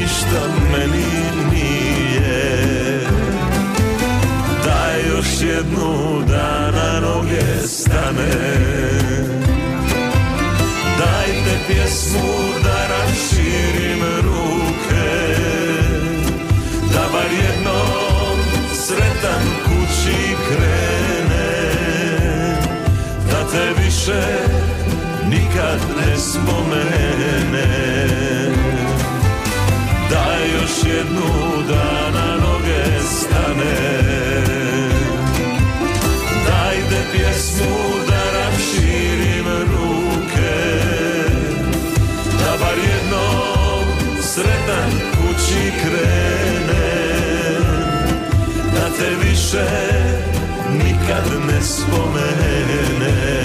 [0.00, 1.06] ništa meni
[1.52, 3.00] nije.
[4.64, 8.30] Daj još jednu da na noge stane.
[10.98, 12.32] Dajte pjesmu
[12.64, 15.36] da raširim ruke
[16.92, 18.38] Da bar jednom
[18.74, 21.74] sretan kući krene
[23.30, 24.63] Da te više
[25.34, 27.66] nikad ne spomene.
[30.10, 33.76] Daj još jednu da na noge stane.
[36.46, 37.76] Dajte pjesmu
[38.08, 40.54] da raširim ruke.
[42.38, 43.84] Da bar jednom
[44.22, 46.94] sretan kući krene.
[48.74, 49.66] Da te više
[50.72, 53.43] nikad ne spomene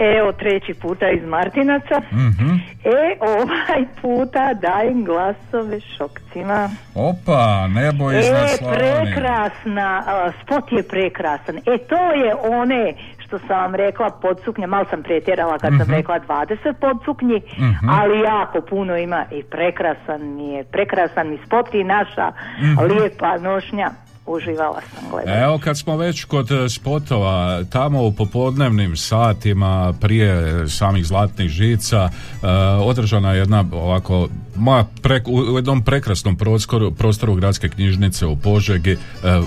[0.00, 2.00] Evo treći puta iz Martinaca.
[2.12, 2.50] Mhm.
[2.84, 6.68] E, ovaj puta dajem glasove šokcima.
[6.94, 10.02] Opa, nebo iznad E, prekrasna,
[10.42, 11.56] spot je prekrasan.
[11.56, 15.92] E, to je one što sam vam rekla podsuknje, malo sam pretjerala kad sam Mhm.
[15.92, 17.88] rekla 20 podsuknji, Mhm.
[17.90, 22.84] ali jako puno ima i prekrasan je, prekrasan mi spot i naša Mhm.
[22.84, 23.90] lijepa nošnja.
[24.30, 25.38] Uživala sam gledati.
[25.38, 32.08] Evo kad smo već kod e, spotova, tamo u popodnevnim satima prije samih zlatnih žica
[32.08, 32.46] e,
[32.82, 38.92] održana je jedna ovako Ma, prek- u jednom prekrasnom prostoru, prostoru gradske knjižnice u Požegi
[38.92, 38.96] e,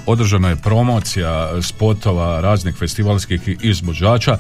[0.06, 4.38] održana je promocija spotova raznih festivalskih izvođača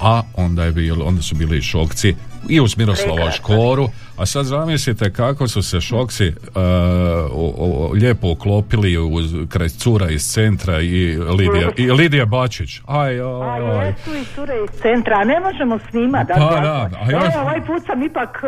[0.00, 2.14] a onda, je bil, onda su bili šokci
[2.48, 3.30] i uz Miroslava.
[3.30, 6.32] Škoru, a sad zamislite kako su se šokci e,
[7.26, 12.80] o- o- lijepo uklopili uz, kraj cura iz centra i Lidija, i Lidija Bačić.
[12.86, 13.24] Aj, A
[13.72, 17.10] aj, jesu i cure iz centra, a ne možemo s njima da Pa da, a
[17.12, 18.42] još- Evo, ovaj put sam ipak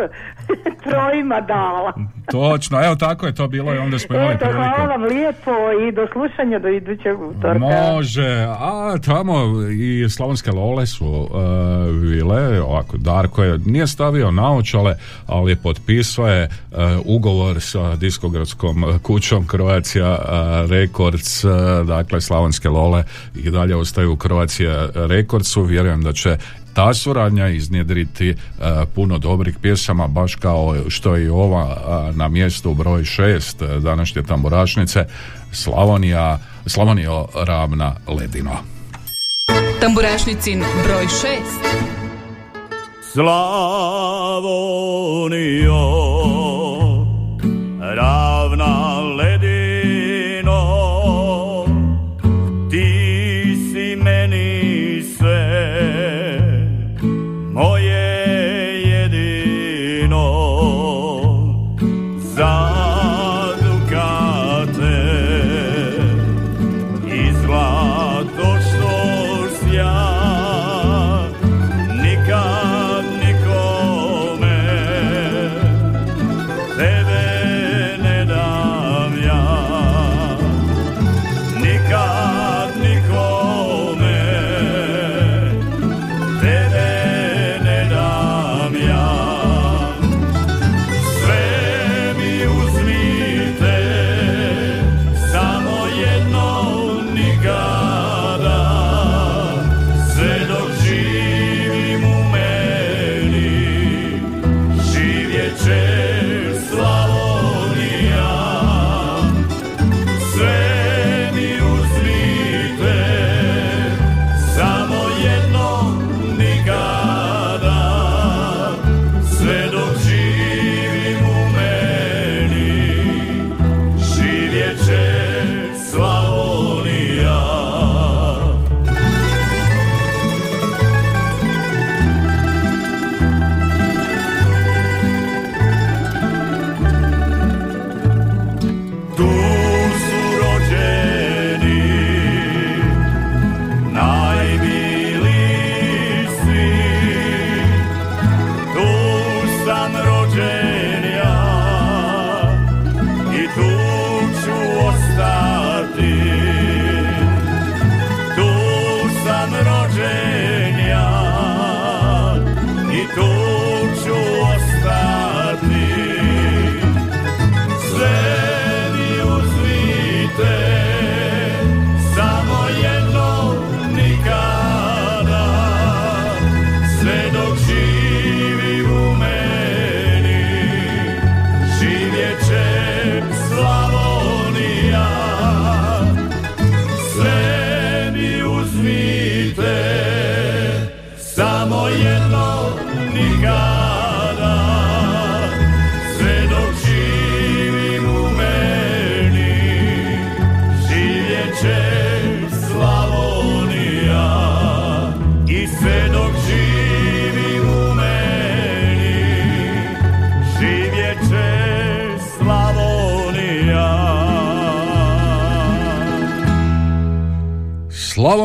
[0.84, 1.92] trojima dala.
[2.26, 4.90] točno, evo tako je to bilo i onda smo imali Eto, hvala priliku.
[4.90, 5.50] vam lijepo
[5.82, 7.58] i do slušanja do idućeg utorka.
[7.58, 9.34] Može, a tamo
[9.70, 11.30] i slavonske lole su uh,
[12.02, 19.46] bile, ovako, Darko je, nije stavio naočale, ali potpisao je uh, ugovor sa diskografskom kućom
[19.46, 21.52] Croatia uh, Records, uh,
[21.86, 23.04] dakle slavonske lole
[23.34, 26.36] i dalje ostaju u Croatia Recordsu, vjerujem da će
[26.74, 28.64] ta suradnja iznjedriti uh,
[28.94, 33.68] puno dobrih pjesama, baš kao što je i ova uh, na mjestu broj šest uh,
[33.82, 35.06] današnje tamburašnice,
[35.52, 38.56] Slavonija, Slavonio ravna ledino.
[39.80, 42.01] Tamburašnicin broj 6.
[43.12, 44.42] Slavonio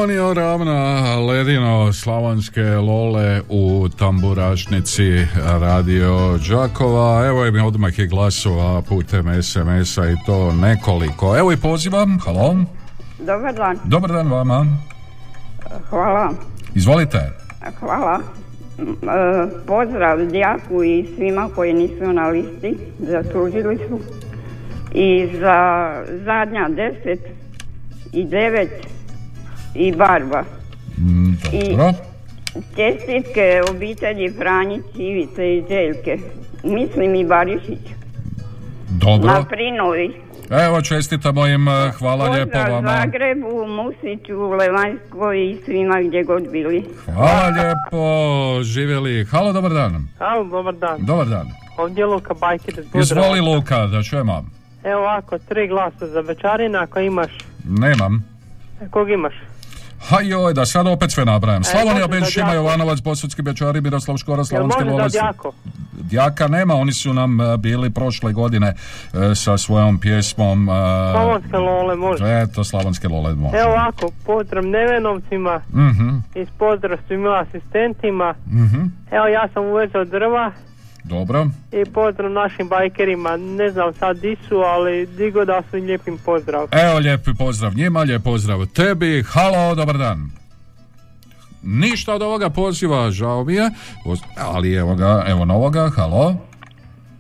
[0.08, 5.26] Slavonio ravna ledino slavonske lole u tamburašnici
[5.60, 7.26] radio Đakova.
[7.28, 11.38] Evo je mi odmah i glasova putem SMS-a i to nekoliko.
[11.38, 12.20] Evo i pozivam.
[12.26, 12.56] Halo.
[13.20, 14.66] Dobar dan, Dobar dan vama.
[15.90, 16.34] hvala,
[16.76, 17.32] Izvolite.
[17.80, 18.20] hvala.
[18.78, 24.00] Mm, e, Pozdrav Djaku i svima koji nisu na listi, zaslužili su.
[24.94, 25.90] I za
[26.26, 27.20] zadnja deset
[28.14, 28.97] i devet
[29.78, 30.44] i Barba.
[30.98, 31.94] Mm, I Dobro.
[32.76, 36.18] čestitke obitelji Franjić, Ivice i Željke.
[36.64, 37.80] Mislim i Barišić.
[38.90, 39.28] Dobro.
[39.28, 40.22] Na Prinovi.
[40.50, 42.98] Evo, čestitamo im, eh, hvala lijepo Pozdrav vama.
[42.98, 46.86] Zagrebu, Musiću, Levanjskoj i svima gdje god bili.
[47.06, 49.26] Hvala lijepo, živjeli.
[49.26, 50.08] Halo, dobar dan.
[50.20, 50.98] Halo, dobar dan.
[51.06, 51.48] Dobar dan.
[51.78, 53.40] Ovdje je Luka Bajkir iz Izvoli.
[53.42, 54.46] Luka, da čujemo.
[54.84, 57.32] Evo ovako, tri glasa za Bečarina, ako imaš,
[57.64, 58.24] Nemam.
[58.92, 59.34] kog imaš?
[60.02, 61.62] Ha joj, da sad opet sve nabrajam.
[61.62, 62.56] E, Slavonija, Benšima, Đakovo.
[62.58, 64.84] Jovanovac, Posudski, Bečari, Miroslav Škora, Slavonski.
[65.14, 65.54] Đako?
[65.94, 70.70] Djaka nema, oni su nam e, bili prošle godine e, sa svojom pjesmom...
[70.70, 70.74] e,
[71.14, 72.24] Slavonske lole, može.
[72.26, 73.58] Eto, Slavonske lole može.
[73.58, 78.34] Evo ovako, pozdrav Nevenovcima, Mhm, i pozdrav svima asistentima.
[78.48, 78.82] mhm.
[79.12, 80.52] Evo ja sam uvezao drva
[81.10, 81.48] Dobro.
[81.72, 83.38] i pozdrav našim bajkerima.
[83.38, 86.68] Ne znam sad di su, ali digo da su im lijepim pozdrav.
[86.72, 89.24] Evo, lijepi pozdrav njima, lijep pozdrav tebi.
[89.28, 90.30] Halo, dobar dan.
[91.64, 93.70] Ništa od ovoga poziva, žao mi je,
[94.38, 96.36] ali evo ga, evo novoga, halo.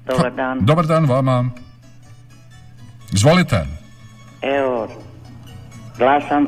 [0.05, 0.59] Dobar dan.
[0.61, 1.49] Dobar dan vama.
[3.13, 3.65] Izvolite.
[4.41, 4.87] Evo,
[5.97, 6.47] glasam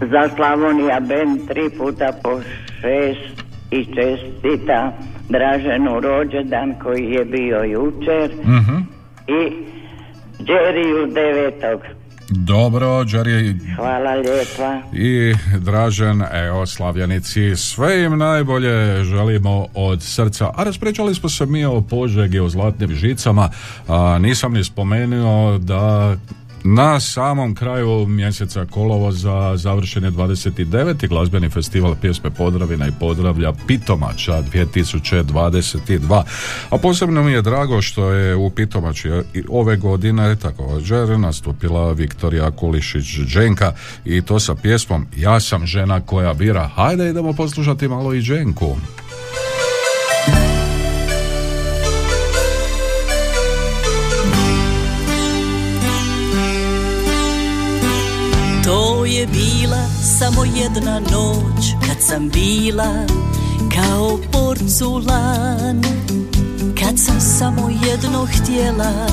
[0.00, 2.40] za Slavonija Ben tri puta po
[2.80, 4.92] šest i čestita
[5.28, 8.76] Draženu rođendan koji je bio jučer Mhm.
[9.28, 9.64] i
[10.38, 11.80] Đeriju devetog.
[12.30, 14.80] Dobro, Jerry Hvala lijepa.
[14.92, 20.50] i Dražen, evo Slavjanici, sve im najbolje želimo od srca.
[20.54, 23.48] A raspričali smo se mi o Požegi, o zlatnim žicama,
[23.88, 26.16] a nisam ni spomenuo da
[26.64, 31.08] na samom kraju mjeseca kolovoza završen je 29.
[31.08, 36.22] glazbeni festival pjesme Podravina i Podravlja Pitomača 2022.
[36.70, 39.10] A posebno mi je drago što je u Pitomači
[39.48, 43.72] ove godine također nastupila Viktorija Kulišić-Dženka
[44.04, 46.68] i to sa pjesmom Ja sam žena koja bira.
[46.68, 48.76] Hajde idemo poslušati malo i Dženku.
[59.26, 63.06] Bila samo jedna noć kad sam bila
[63.74, 65.82] kao porculan.
[66.80, 69.08] Kad sam samo jedno htjela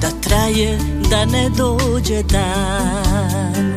[0.00, 0.78] da traje
[1.10, 3.74] da ne dođe dan.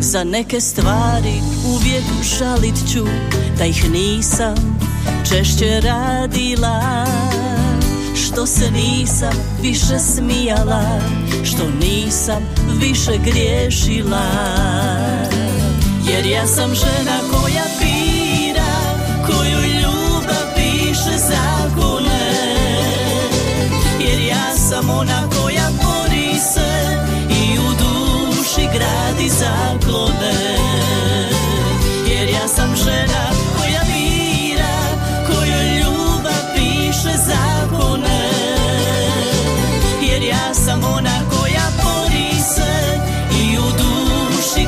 [0.00, 2.04] Za neke stvari uvijek
[2.38, 3.04] žalit ću
[3.58, 4.54] da ih nisam
[5.28, 7.06] češće radila
[8.26, 11.00] što se nisam više smijala
[11.44, 12.42] Što nisam
[12.80, 14.26] više griješila.
[16.10, 18.74] Jer ja sam žena koja bira
[19.26, 22.32] Koju ljubav piše zakone.
[24.00, 26.98] Jer ja sam ona koja bori se
[27.30, 30.58] I u duši gradi zaklone.
[32.08, 33.41] Jer ja sam žena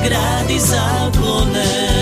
[0.05, 1.94] gradi zaklone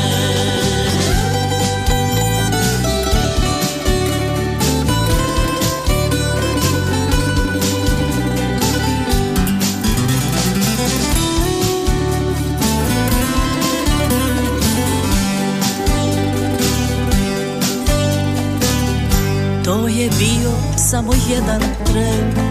[19.64, 22.41] To je bio samo jedan tren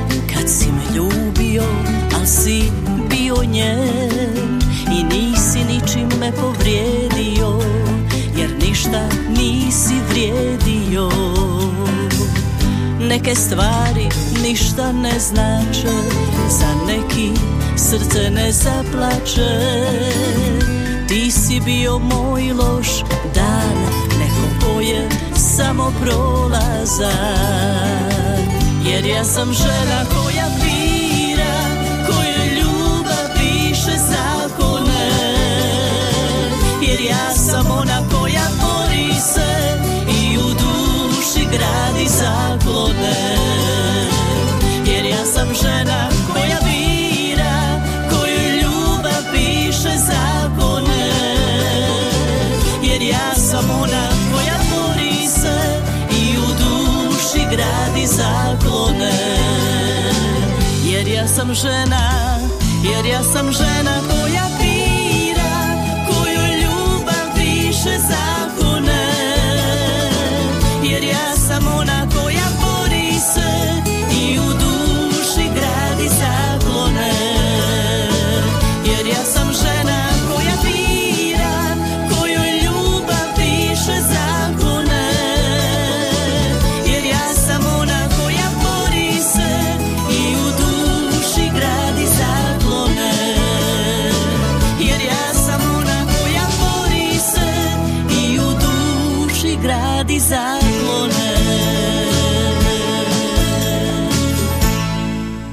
[13.31, 14.09] Neke stvari
[14.43, 15.97] ništa ne znače
[16.49, 17.31] Za neki
[17.77, 19.85] srce ne zaplače.
[21.07, 22.87] Ti si bio moj loš
[23.35, 23.77] dan
[24.19, 27.11] Neko ko je samo prolazan
[28.85, 31.55] Jer ja sam žena koja bira
[32.07, 35.11] Koju ljubav piše zakone.
[36.81, 39.70] Jer ja sam ona koja bori se
[41.51, 43.37] gradi zaklone.
[44.85, 51.11] Jer ja sam žena koja bira Koju ljubav piše zakone.
[52.83, 55.81] Jer ja sam ona koja bori se
[56.11, 59.11] I u duši gradi zaklone.
[60.85, 62.11] Jer ja sam žena
[62.83, 64.10] Jer ja sam žena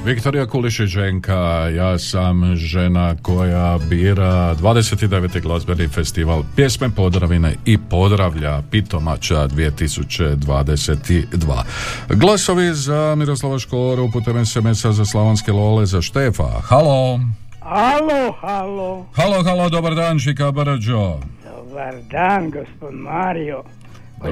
[0.09, 5.41] Viktorija Kulišić Ženka, ja sam žena koja bira 29.
[5.41, 11.63] glazbeni festival pjesme Podravine i Podravlja Pitomača 2022.
[12.09, 16.61] Glasovi za Miroslava Škoru putem SMS-a za Slavonske Lole za Štefa.
[16.63, 17.19] Halo!
[17.59, 19.05] Halo, halo.
[19.15, 20.17] Halo, halo, dobar dan,
[20.53, 21.17] Brđo.
[21.43, 23.63] Dobar dan, gospod Mario.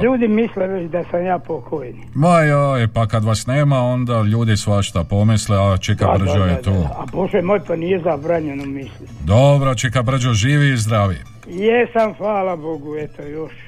[0.03, 2.03] Ljudi misle već da sam ja pokojni.
[2.13, 6.45] Ma joj, pa kad vas nema, onda ljudi svašta pomisle, a Čika Da, Brđo da,
[6.45, 6.73] je tu.
[6.95, 9.13] A Bože moj, pa nije zabranjeno misliti.
[9.23, 11.17] Dobro, Čika Brđo živi i zdravi.
[11.47, 13.66] Jesam, hvala Bogu, eto još.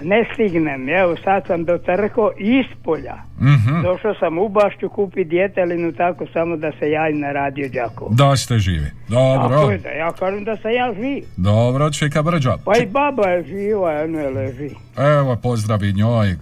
[0.00, 3.14] Ne stignem, evo sad sam dotrko iz polja.
[3.38, 3.82] Mhm.
[3.82, 8.10] Došao sam u Bašću kupi djetelinu tako samo da se javim na radio Đakovo.
[8.12, 8.86] Da ste živi.
[9.08, 9.70] Tako Dobro.
[9.72, 11.24] je da ja kažem da sam ja živ.
[11.36, 12.56] Dobro, Čika Brđo.
[12.64, 14.70] Pa i baba je živa, a ne leži.
[14.98, 16.34] Evo, pozdravi njoj.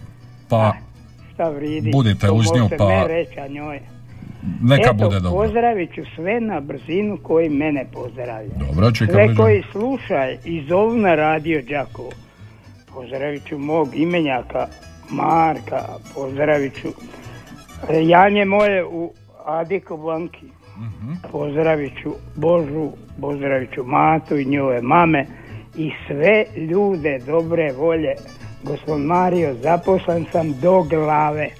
[0.50, 0.72] Pa,
[1.34, 1.90] Šta vridi?
[1.92, 3.80] Budite To uz nju, pa- reći, a njoj.
[4.62, 5.38] neka Eto, bude dobro.
[5.38, 8.50] pozdravit ću sve na brzinu koji mene pozdravljaju.
[8.58, 9.42] Dobro, Čika Sve Brđo.
[9.42, 12.10] koji slušaj i zovu na radio Đakovo.
[12.94, 14.66] Pozdravit ću mog imenjaka
[15.10, 15.80] Marka,
[16.14, 16.88] pozdravit ću
[18.02, 19.12] Janje moje u
[19.44, 20.46] Adiko Banki.
[20.76, 21.12] Mhm.
[21.32, 22.90] Pozdravit ću Božu,
[23.20, 25.26] pozdravit ću Matu i njove mame
[25.76, 28.14] i sve ljude dobre volje.
[28.62, 31.50] Gospod Mario, zaposlen sam do glave.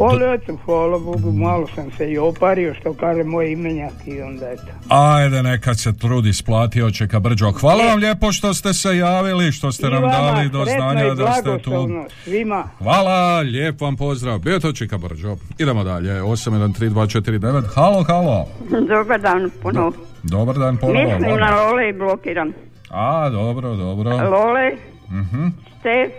[0.00, 4.46] Ali eto, hvala Bogu, malo sam se i opario, što kaže moj imenjak i onda
[4.46, 4.62] eto.
[4.88, 7.52] Ajde, neka se trudi splatio Čeka Brđo.
[7.52, 11.32] Hvala vam lijepo što ste se javili, što ste I nam dali do znanja da
[11.32, 11.70] ste tu.
[11.70, 12.64] blagoslovno Svima.
[12.78, 14.38] Hvala, lijep vam pozdrav.
[14.38, 15.36] Bio to Čika Brđo.
[15.58, 17.62] Idemo dalje, 813249.
[17.74, 18.46] Halo, halo.
[18.88, 19.92] Dobar dan, puno.
[20.22, 20.98] Dobar dan, ponovo.
[21.04, 22.52] Mislim na Lole i blokiram.
[22.90, 24.10] A, dobro, dobro.
[24.10, 24.70] Lole,
[25.10, 25.46] Mhm,
[25.80, 26.12] Stef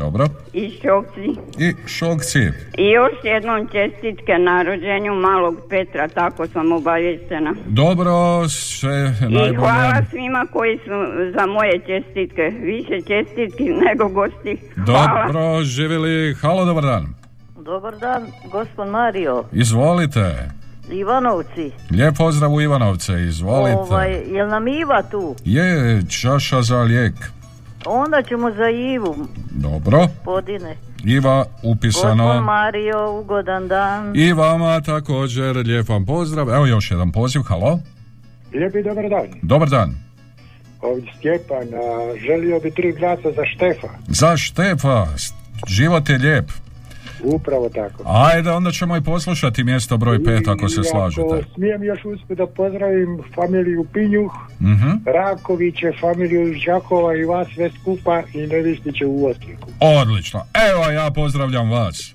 [0.00, 0.26] Dobro.
[0.52, 1.26] i Šokci.
[1.58, 2.38] I šokci.
[2.78, 7.54] I još jednom čestitke na rođenju malog Petra, tako sam obavještena.
[7.66, 9.56] Dobro, sve I najbolje.
[9.56, 10.96] hvala svima koji su
[11.38, 12.42] za moje čestitke.
[12.62, 14.56] Više čestitki nego gosti.
[14.86, 15.26] Hvala.
[15.26, 16.34] Dobro, živjeli.
[16.34, 17.06] Halo, dobar dan.
[17.64, 19.44] Dobar dan, gospod Mario.
[19.52, 20.50] Izvolite.
[20.92, 21.70] Ivanovci.
[21.90, 23.76] Lijep pozdrav u Ivanovce, izvolite.
[23.78, 25.34] Ovaj, jel nam Iva tu?
[25.44, 27.12] Je, čaša za lijek.
[27.86, 30.06] Onda ćemo za Ivu, Dobro.
[30.24, 30.76] podine.
[31.04, 32.42] Iva Gospod upisano.
[32.42, 34.12] Mario, ugodan dan.
[34.16, 36.50] I vama također, lijep vam pozdrav.
[36.50, 37.78] Evo još jedan poziv, halo.
[38.52, 39.26] Lijepi dobar dan.
[39.42, 39.94] Dobar dan.
[40.80, 41.66] Ovdje Stjepan,
[42.26, 43.88] želio bi tri glasa za Štefa.
[44.08, 45.06] Za Štefa,
[45.68, 46.50] život je lijep.
[47.24, 48.02] Upravo tako.
[48.06, 51.22] Ajde, onda ćemo i poslušati mjesto broj 5 ako se I slažete.
[51.22, 54.90] Ako smijem još uspjeti da pozdravim familiju Pinjuh, Mhm.
[55.06, 59.68] Rakoviće, familiju Žakova i vas sve skupa i Nevistiće u Osijeku.
[59.80, 60.40] Odlično.
[60.70, 62.14] Evo ja pozdravljam vas.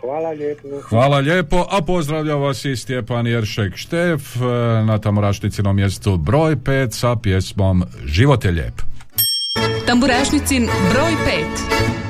[0.00, 0.68] Hvala lijepo.
[0.88, 4.40] Hvala lijepo, a pozdravlja vas i Stjepan Jeršek Štef e,
[4.84, 8.82] na tamorašnicino mjestu broj 5 sa pjesmom Život je lijep.
[9.86, 11.12] Tamburašnicin broj
[11.96, 12.01] 5.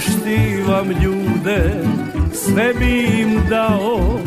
[0.00, 1.84] Poštivam ljude,
[2.32, 4.20] sve bi im dao,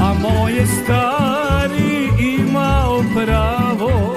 [0.00, 2.08] a moje stari
[2.38, 4.16] imao pravo,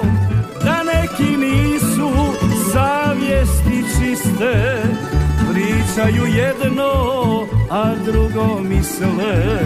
[0.64, 2.10] da neki nisu
[2.72, 4.82] savjesti čiste,
[5.52, 6.92] pričaju jedno,
[7.70, 9.60] a drugo misle.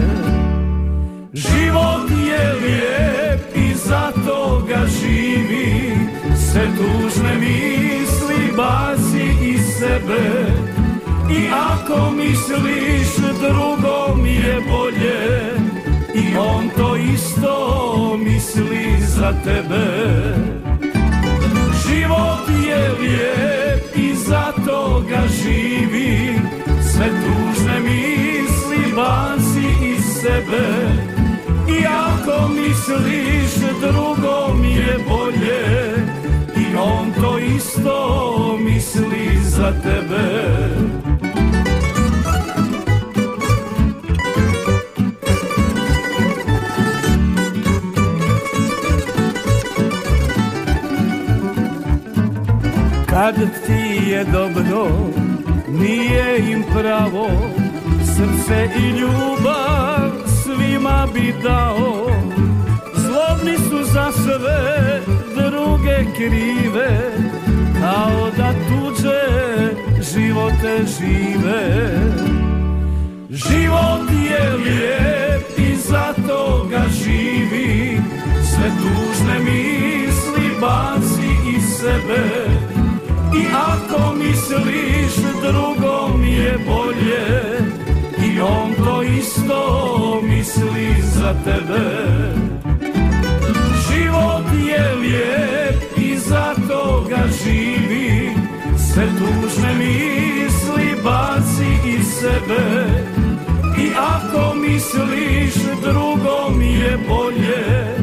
[1.33, 5.95] Život je lijep i zato ga živi,
[6.35, 10.71] se tužne misli baci iz sebe,
[11.37, 15.51] i ako misliš drugom je bolje.
[16.15, 19.85] I on to isto misli za tebe.
[21.87, 26.39] Život je lijep i zato ga živi
[26.91, 30.67] Sve tužne misli baci iz sebe.
[31.79, 35.95] I ako misliš drugom je bolje.
[36.57, 41.10] I on to isto misli za tebe
[53.21, 54.87] Kad ti je dobro,
[55.67, 57.29] nije im pravo,
[58.03, 60.11] srce i ljubav
[60.43, 62.11] svima bi dao.
[62.95, 65.01] Zlobni su za sve
[65.35, 67.11] druge krive,
[67.81, 69.21] kao da tuđe
[70.13, 71.91] živote žive.
[73.29, 78.01] Život je lijep i zato ga živi
[78.43, 82.70] Sve tužne misli baci iz sebe
[83.53, 87.61] ako misliš drugom je bolje
[88.27, 91.85] I on to isto misli za tebe.
[93.89, 98.29] Život je lijep i zato ga živi
[98.77, 102.85] Sve tužne misli baci iz sebe.
[103.77, 107.95] I ako misliš drugom je bolje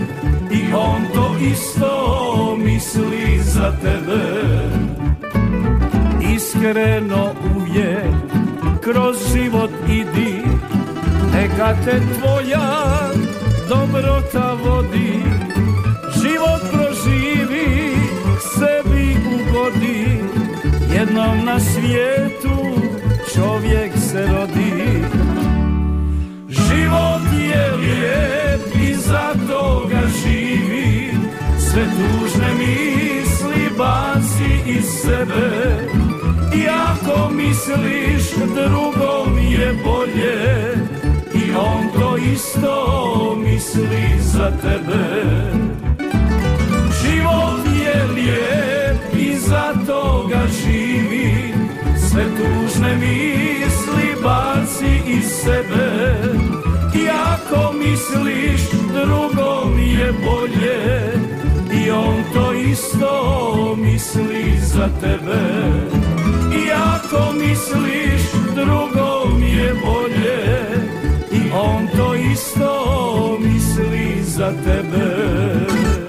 [0.51, 4.88] I on to isto misli za tebe
[6.59, 8.15] Iskreno uvijek
[8.83, 10.43] kroz život idi
[11.33, 13.11] Neka te tvoja
[13.69, 15.23] dobrota vodi
[16.23, 17.97] Život proživi,
[18.55, 20.21] sebi ugodi
[20.95, 22.81] Jednom na svijetu
[23.35, 25.03] čovjek se rodi.
[26.49, 31.11] Život je lijep i zato ga živi
[31.59, 35.98] Sve tužne misli baci iz sebe
[36.59, 40.75] I ako misliš drugom je bolje
[41.35, 45.05] I on to isto misli za tebe.
[47.03, 51.55] Život je lijep i zato ga živi
[52.11, 56.13] Sve tužne misli baci iz sebe.
[56.95, 61.13] I ako misliš drugom je bolje
[61.85, 66.08] I on to isto misli za tebe
[66.79, 68.23] ako misliš
[68.55, 70.69] drugom je bolje.
[71.33, 76.08] I on to isto misli za tebe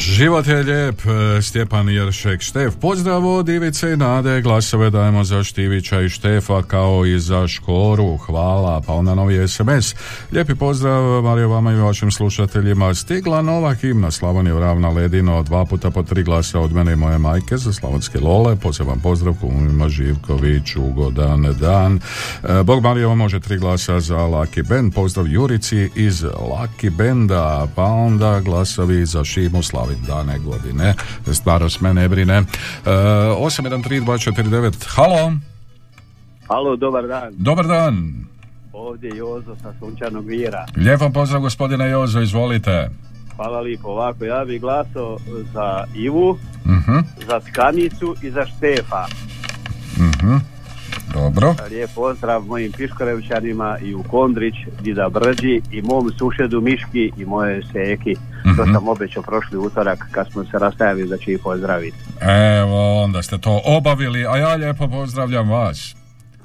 [0.00, 2.40] Život je lijep, e, Stjepan Jeršek.
[2.40, 2.74] Štef.
[2.80, 8.16] Pozdrav od Ivice i Nade, glasove dajemo za Štivića i Štefa kao i za Škoru,
[8.16, 9.94] hvala, pa onda novi SMS.
[10.32, 12.94] Lijepi pozdrav Mario vama i vašim slušateljima.
[12.94, 17.18] Stigla nova himna Slavonije ravna ledino, dva puta po tri glasa od mene i moje
[17.18, 22.00] majke za slavonske lole, poseban pozdrav kumima Živković, ugodan dan.
[22.44, 27.84] E, Bog Mario može tri glasa za Laki Band, pozdrav Jurici iz Laki Benda, pa
[27.84, 30.94] onda glasovi za Šimu Slavin dane godine.
[31.26, 32.34] Starost me ne brine.
[32.34, 32.44] E,
[32.84, 35.32] 813249, halo?
[36.48, 37.32] Halo, dobar dan.
[37.32, 38.14] Dobar dan.
[38.72, 40.66] Ovdje je Jozo sa Sunčanog Vira.
[40.76, 42.90] Lijepo pozdrav gospodine Jozo, izvolite.
[43.36, 43.88] Hvala lijepo.
[43.88, 45.18] Ovako, ja bih glasao
[45.54, 49.06] za Ivu, Mhm, za Tkanicu i za Štefa.
[49.96, 50.36] mhm.
[51.14, 51.54] Dobro.
[51.70, 57.62] Lijep pozdrav mojim Piškorevčanima i u Kondrić, Dida Brđi i mom sušedu Miški i moje
[57.62, 58.16] seki.
[58.42, 58.72] To Mhm.
[58.72, 61.96] sam obećao prošli utorak kad smo se rastajali da će ih pozdraviti.
[62.58, 65.94] Evo, onda ste to obavili, a ja lijepo pozdravljam vas.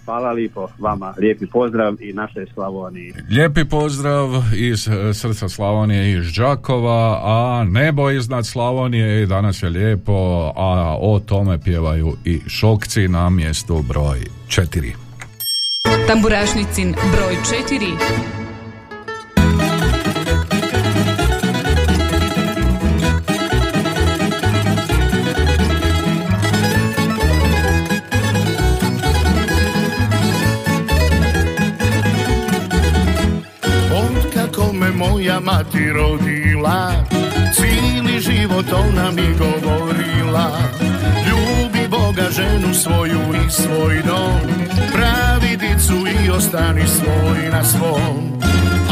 [0.06, 1.14] Hvala lijepo vama.
[1.18, 3.14] Lijepi pozdrav i našoj Slavoniji.
[3.30, 9.70] Lijepi pozdrav iz e, srca Slavonije iz Đakova, a nebo iznad Slavonije i danas je
[9.70, 10.14] lijepo,
[10.56, 14.94] a o tome pjevaju i šokci na mjestu broj četiri.
[16.08, 17.36] Tamburašnicin broj
[17.70, 18.45] 4.
[35.96, 36.92] rodila.
[37.56, 40.48] Cijeli život ona mi govorila.
[41.28, 44.40] Ljubi Boga ženu svoju i svoj dom.
[44.94, 48.40] Pravi dicu i ostani svoj na svom.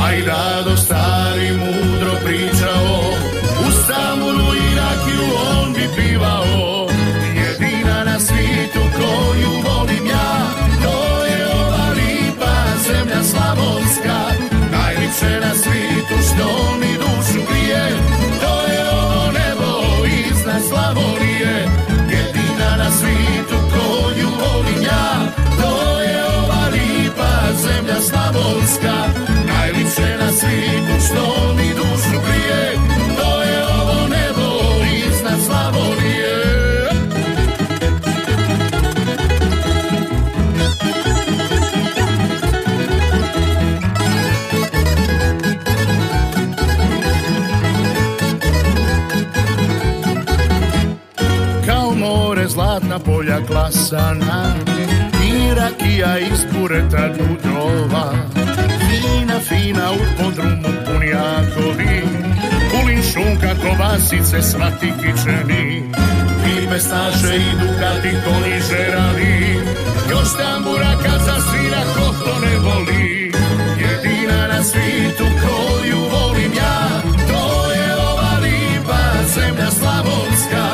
[0.05, 3.13] Aj rado stari mudro pričao
[3.67, 5.27] U Stambulu i rakiju
[5.57, 6.87] on bi pivao.
[7.35, 10.62] Jedina na svijetu koju volim ja
[53.93, 54.55] klasana
[55.23, 58.13] I rakija iz bureta dudrova.
[58.89, 62.01] Fina, fina u podrumu punjakovi
[62.71, 65.83] Kulin šunka, kobasice, svati kičeni.
[66.47, 69.59] I pestaše i dukati konji žerali
[70.09, 73.31] Još tambura kad zasvira ko to ne voli.
[73.79, 80.65] Jedina na svijetu koju volim ja To je ova lipa zemlja slavonska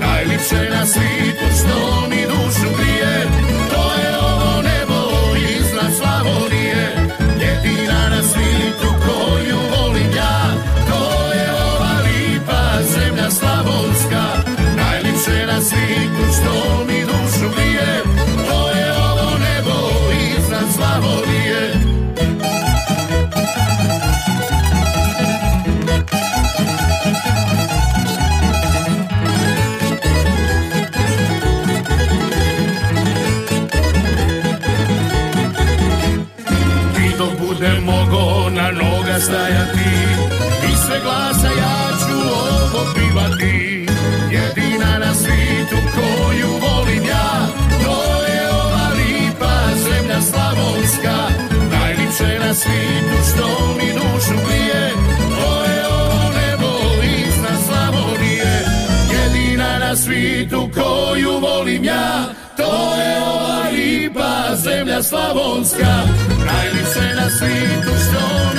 [0.00, 1.95] Najlipše na svijetu što
[39.20, 39.90] stajati
[40.72, 43.86] I sve glasa ja ću ovo pivati.
[44.30, 47.46] Jedina na svijetu koju volim ja
[47.84, 51.16] To je ova lipa zemlja slavonska.
[51.70, 54.90] Najlipše na svijetu što mi dušu grije
[55.40, 56.72] To je ovo nebo
[57.04, 58.64] iznad Slavonije.
[59.12, 62.24] Jedina na svijetu koju volim ja
[62.56, 65.94] To je ova lipa zemlja slavonska.
[66.46, 68.55] Najlipše na svijetu što mi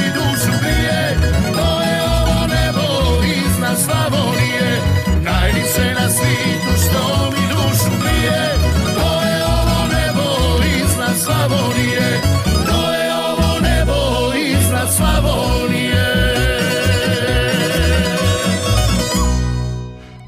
[6.18, 8.41] Svijetu što mi dušu grije
[8.95, 10.27] To je ovo nebo
[10.84, 12.22] iznad Slavonije
[12.65, 13.98] To je ovo nebo
[14.49, 16.07] iznad Slavonije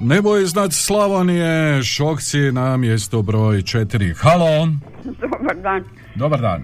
[0.01, 4.13] Nebo iznad Slavonije, Šokci na mjesto broj četiri.
[4.17, 4.67] Halo,
[5.03, 5.83] Dobar dan.
[6.15, 6.63] dobar dan.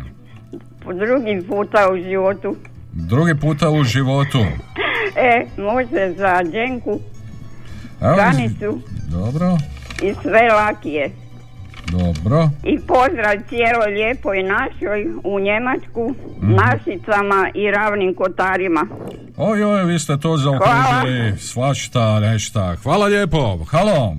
[0.84, 2.56] Po drugi puta u životu.
[2.94, 4.40] Drugi puta u životu.
[5.16, 7.00] E, može za Đenku,
[8.02, 9.58] Evo, Danicu Dobro,
[10.02, 11.12] i sve lakije.
[11.92, 12.50] dobro.
[12.64, 18.88] I pozdrav cijelo lijepoj našoj u Njemačku, Našicama i ravnim kotarima.
[19.38, 22.76] Oj, oj, vi ste to zaokružili, svašta, nešta.
[22.84, 24.16] Hvala lijepo, halo.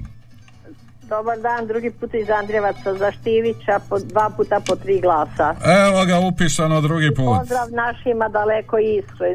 [1.08, 5.54] Dobar dan, drugi put iz Andrijevaca za Štivića, po dva puta po tri glasa.
[5.64, 7.38] Evo ga upisano drugi put.
[7.38, 8.76] Pozdrav našima daleko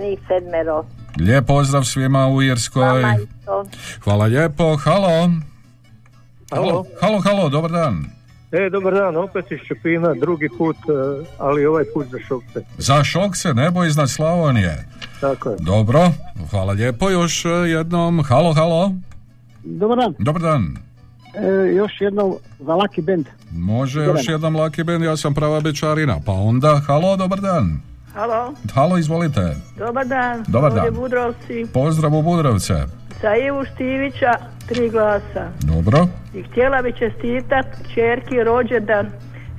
[0.01, 0.85] njih sedmero.
[1.19, 2.83] Lijep pozdrav svima u Irskoj.
[2.83, 3.15] Vama
[4.03, 5.29] Hvala lijepo, halo.
[6.51, 8.05] Halo, halo, halo, dobar dan.
[8.51, 12.61] E, dobar dan, opet iz Čepina, drugi put, e, ali ovaj put za šokce.
[12.77, 14.87] Za Šokce, nebo iznad Slavonije.
[15.21, 15.55] Tako je.
[15.59, 16.11] Dobro,
[16.49, 18.23] hvala lijepo još e, jednom.
[18.23, 18.91] Halo, halo.
[19.63, 20.15] Dobar dan.
[20.19, 20.77] Dobar dan.
[21.35, 23.25] E, još jednom za Lucky Band.
[23.51, 26.19] Može Dobar još jedan Lucky Band, ja sam prava bečarina.
[26.25, 27.90] Pa onda, halo, dobar dan.
[28.13, 29.55] Halo, Halo, izvolite.
[29.77, 30.43] dobar dan.
[30.47, 30.93] Dobar dan.
[30.95, 31.65] Budrovci.
[31.73, 32.73] Pozdrav u Budrovce.
[33.21, 34.31] Za Ivu Štivića
[34.67, 35.49] tri glasa.
[35.61, 36.07] Dobro.
[36.33, 39.09] I htjela bi čestitat čerki rođendan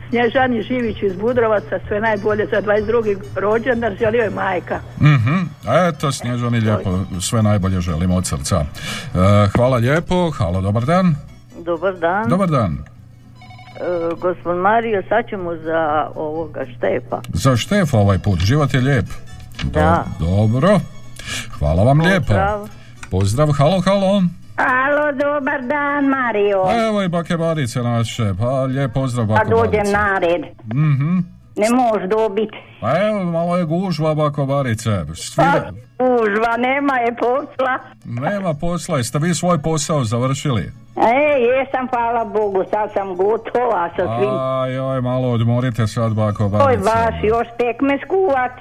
[0.08, 3.16] Snježani Živić iz Budrovaca, sve najbolje za 22.
[3.34, 4.80] rođendan, želio je majka.
[5.00, 5.36] Mhm.
[5.88, 8.56] Eto, Snježani, lijepo, sve najbolje želim od srca.
[8.60, 8.64] E,
[9.56, 11.14] hvala lijepo, halo, dobar dan.
[11.64, 12.28] Dobar dan.
[12.28, 12.78] Dobar dan.
[13.82, 13.84] E,
[14.16, 15.82] gospod Mario, sad ćemo za
[16.16, 17.20] ovoga Štefa.
[17.28, 19.06] Za Štefa ovaj put, život je lijep.
[19.62, 20.04] Do- Da.
[20.20, 20.80] Dobro.
[21.52, 22.26] Hvala vam lijepo.
[22.26, 22.68] Pozdrav.
[23.10, 24.22] Pozdrav, halo, halo.
[24.56, 26.62] Alo, dobar dan, Mario.
[26.64, 29.92] Pa evo i bake Barice naše, pa lijep pozdrav Pa bako dođem Barice.
[29.92, 30.42] na red.
[30.66, 31.18] Mhm.
[31.56, 32.50] Ne moš dobit.
[32.80, 34.90] Pa evo, malo je gužva bako Barice.
[35.14, 37.78] Svira, Užva, nema je posla.
[38.04, 40.62] nema posla, jeste vi svoj posao završili?
[40.96, 44.30] E, jesam, hvala Bogu, sad sam gotova sa svim.
[44.62, 46.82] Aj, oj, malo odmorite sad bako Oj, Barice.
[46.84, 48.52] baš još pekme skuvat.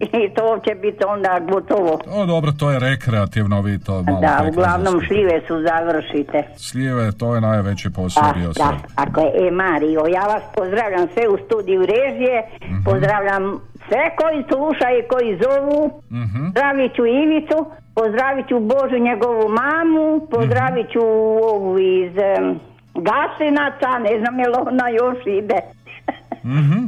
[0.00, 1.98] I to će biti onda gotovo.
[2.12, 6.42] O, dobro, to je rekreativno, vi to malo Da, uglavnom šljive su završite.
[6.56, 8.74] Slive, to je najveći posao Da, bio da, sad.
[8.96, 9.30] tako je.
[9.38, 12.82] E, Mario, ja vas pozdravljam sve u studiju režije, Mhm.
[12.84, 13.42] pozdravljam
[13.88, 16.44] sve koji slušaju i koji zovu, Mhm.
[16.44, 17.58] pozdravit ću Ivicu,
[17.94, 21.00] pozdravit ću Božu njegovu mamu, pozdravit ću
[21.44, 22.60] ovu iz em,
[22.94, 25.58] Gasinaca, ne znam je li ona još ide.
[26.44, 26.84] Mhm.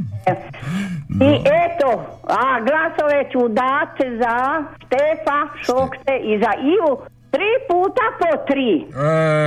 [1.21, 1.31] I
[1.63, 1.89] eto,
[2.27, 6.97] a glasove ću dati za Štefa, Šokte i za Ivu
[7.31, 8.85] tri puta po tri.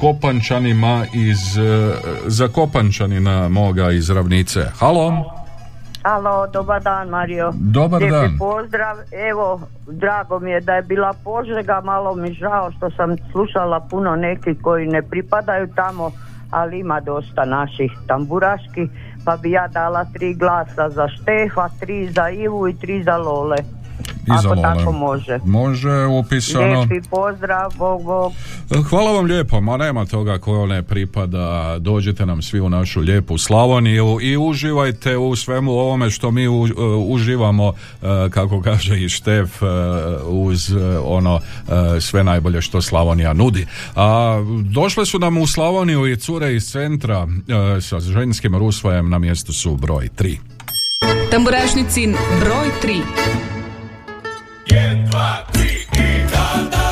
[0.00, 1.94] Kopančanima iz e,
[2.26, 4.60] za Kopančanina moga iz Ravnice.
[4.78, 5.36] Halo?
[6.02, 7.52] Alo, dobar dan Mario.
[7.54, 8.38] Dobar Lijepi dan.
[8.38, 8.96] pozdrav.
[9.30, 14.16] Evo, drago mi je da je bila Požega, malo mi žao što sam slušala puno
[14.16, 16.10] nekih koji ne pripadaju tamo,
[16.50, 18.90] ali ima dosta naših tamburaških,
[19.24, 23.56] pa bi ja dala tri glasa za Štefa, tri za Ivu i tri za Lole.
[24.26, 25.38] I za Ako tako može.
[25.44, 26.80] Može, upisano.
[26.80, 28.32] Lijepi pozdrav, Bog, Bog.
[28.84, 31.36] Hvala vam lijepo, ma nema toga ko ne pripada,
[31.78, 36.66] dođite nam svi u našu lijepu Slavoniju i uživajte u svemu ovome što mi u-
[37.06, 37.72] uživamo,
[38.02, 39.66] e, kako kaže i Štef, e,
[40.22, 41.40] uz e, ono
[41.96, 43.66] e, sve najbolje što Slavonija nudi.
[43.96, 47.26] A došle su nam u Slavoniju i cure iz centra
[47.76, 50.36] e, sa ženskim rusvajem na mjestu su broj 3.
[51.30, 53.55] Tamburašnicin broj 3.
[54.76, 56.85] 1, 2, 3 и да, да.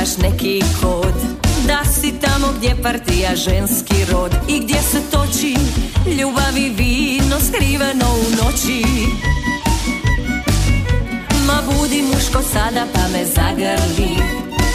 [0.00, 1.14] Imaš neki kod.
[1.66, 5.56] Da si tamo gdje partija ženski rod I gdje se toči
[6.20, 8.84] ljubav i vino skriveno u noći.
[11.46, 14.16] Ma budi muško sada pa me zagrli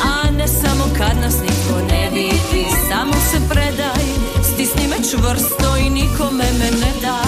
[0.03, 2.65] A ne samo kad nas niko ne vidi.
[2.89, 4.05] Samo se predaj,
[4.53, 7.24] stisni me čvrsto i nikome me ne daj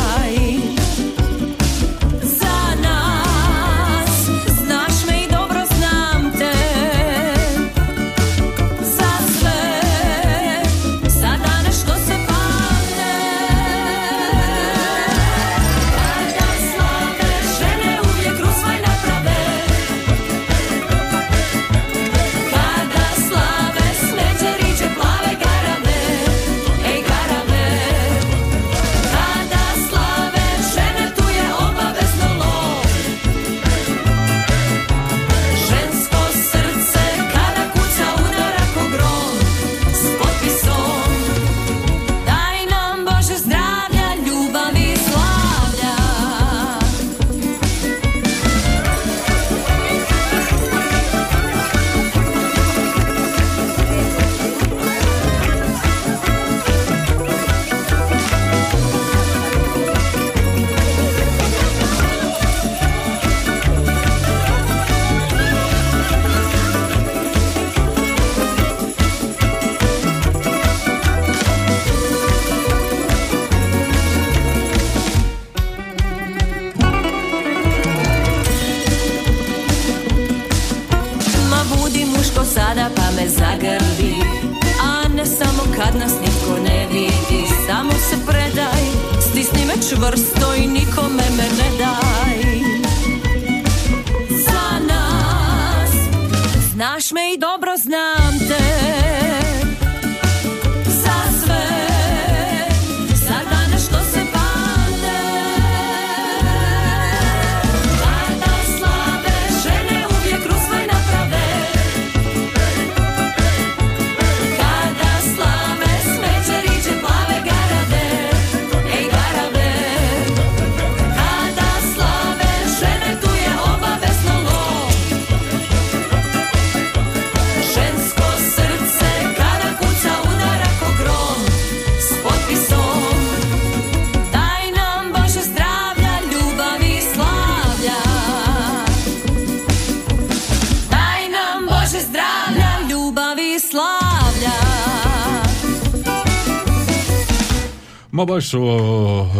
[148.37, 148.79] Baš su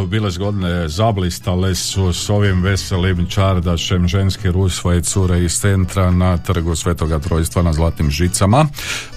[0.07, 6.75] bile zgodne, zablistale su s ovim veselim čardašem ženske rusvoje cure iz centra na trgu
[6.75, 8.65] Svetoga Trojstva na Zlatnim žicama.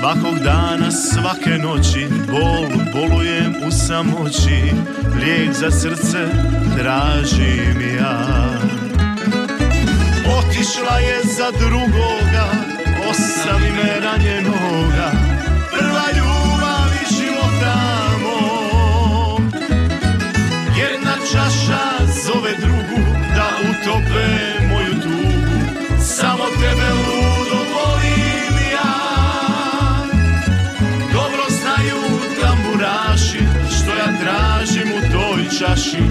[0.01, 4.73] Svakog dana, svake noći Bol, bolujem u samoći
[5.21, 6.29] Lijek za srce
[6.79, 8.27] tražim ja.
[10.39, 12.47] Otišla je za drugoga
[13.11, 15.11] Ostavi me ranjenoga
[15.71, 17.77] Prva ljubav i života
[18.23, 19.41] mog
[20.79, 24.48] Jedna čaša zove drugu Da utope
[35.79, 36.03] čaši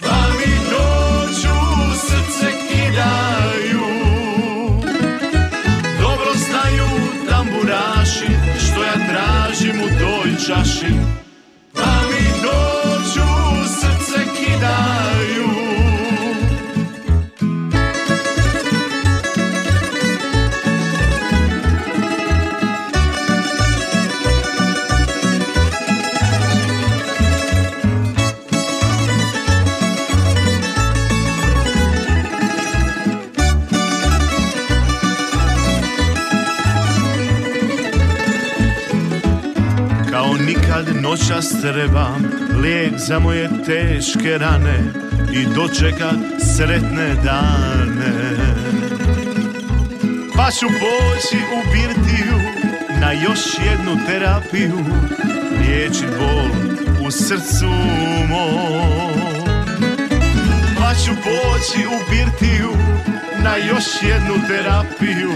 [0.00, 1.56] Pa mi dođu
[2.00, 3.86] srce kidaju.
[6.00, 6.88] Dobro znaju
[7.28, 8.26] tamburaši
[8.58, 11.21] što ja tražim u toj čaši
[40.72, 42.30] Kao nikad noćas trebam
[42.62, 44.78] lijek za moje teške rane
[45.32, 46.16] i dočekat
[46.56, 48.12] sretne dane.
[50.36, 52.38] Pa ću poći u birtiju
[53.00, 54.78] na još jednu terapiju,
[55.60, 56.50] liječit bol
[57.06, 57.68] u srcu
[58.28, 59.12] mom.
[60.78, 62.72] Pa ću poći u birtiju
[63.44, 65.32] na još jednu terapiju,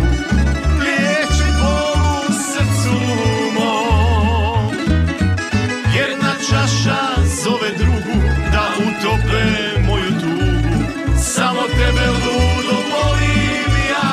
[9.06, 10.84] da utope moju tugu
[11.18, 14.10] Samo tebe ludo volim ja.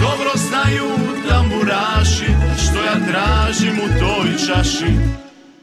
[0.00, 0.90] Dobro znaju
[1.28, 2.26] tamburaši
[2.62, 4.92] što ja tražim u toj čaši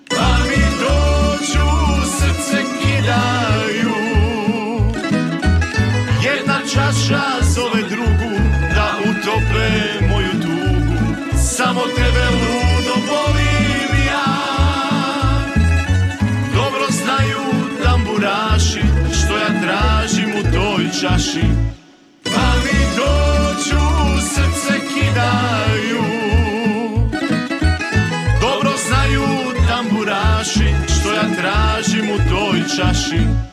[0.10, 1.70] Pa mi dođu
[2.18, 3.96] srce kidaju.
[6.24, 8.40] Jedna čaša zove drugu
[8.76, 12.73] da utope moju tugu Samo tebe ludo
[21.04, 21.48] čaši
[22.24, 23.86] Pa mi dođu
[24.22, 26.04] srce kidaju.
[28.42, 29.24] Dobro znaju
[29.68, 33.53] tamburaši što ja tražim u toj čaši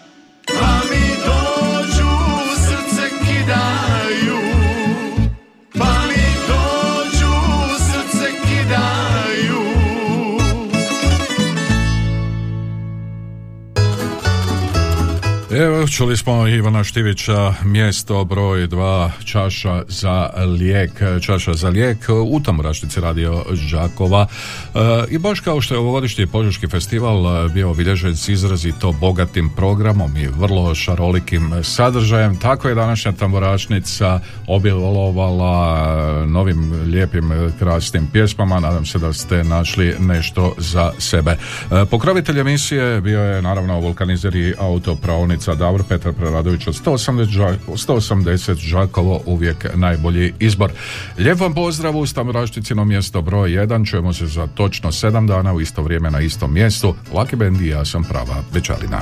[15.91, 20.91] čuli smo Ivana Štivića, mjesto broj dva, čaša za lijek,
[21.21, 24.27] čaša za lijek u Tamburašnici radio Žakova.
[24.27, 24.79] E,
[25.11, 30.27] I baš kao što je ovogodišnji Požeški festival bio obilježen s izrazito bogatim programom i
[30.27, 38.61] vrlo šarolikim sadržajem, tako je današnja Tamburašnica objelovala novim lijepim krasnim pjesmama.
[38.61, 41.31] Nadam se da ste našli nešto za sebe.
[41.31, 47.57] E, Pokrovitelj emisije bio je naravno vulkanizer i autopravnica Davor Petar Preradović od 180, Ža-
[47.69, 50.73] 180 Žakovo uvijek najbolji izbor.
[51.19, 53.91] Lijep vam pozdrav u Stambrašticino mjesto broj 1.
[53.91, 56.95] Čujemo se za točno 7 dana u isto vrijeme na istom mjestu.
[57.13, 59.01] Laki Band i ja sam prava Bečarina.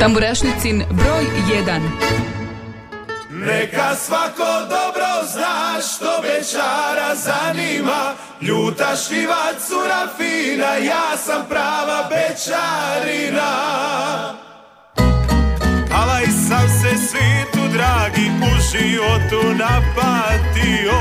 [0.00, 1.24] Tamburašnicin broj
[1.66, 1.80] 1.
[3.30, 13.52] Neka svako dobro zna što bečara zanima Ljuta štiva cura fina, ja sam prava bečarina
[16.02, 21.00] Alaj sam se svitu dragi u životu napatio.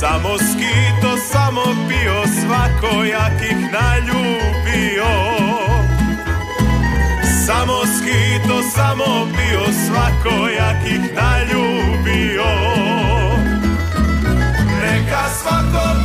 [0.00, 5.12] Samo skito, samo pio, svakojakih naljubio.
[7.46, 12.52] Samo skito, samo bio svakojakih naljubio.
[14.82, 16.01] Neka svako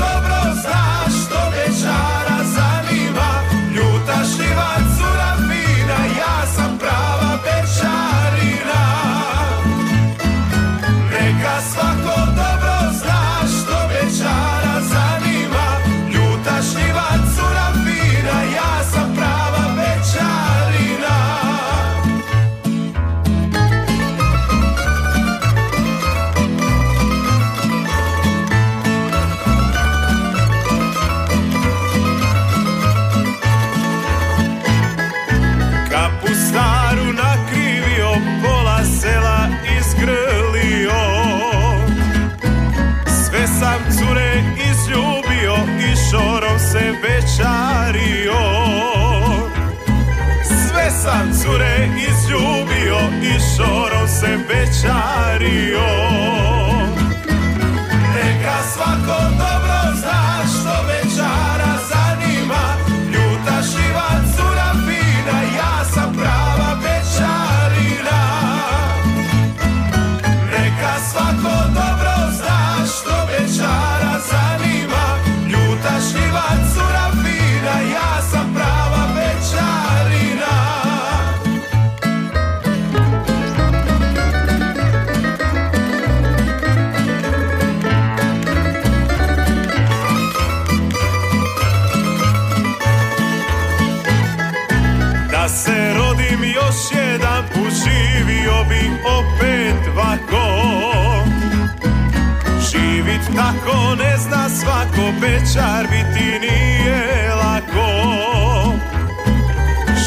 [105.21, 107.89] Bečar biti nije lako.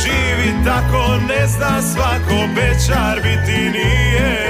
[0.02, 4.49] Živit tako ne zna svako Bečar biti nije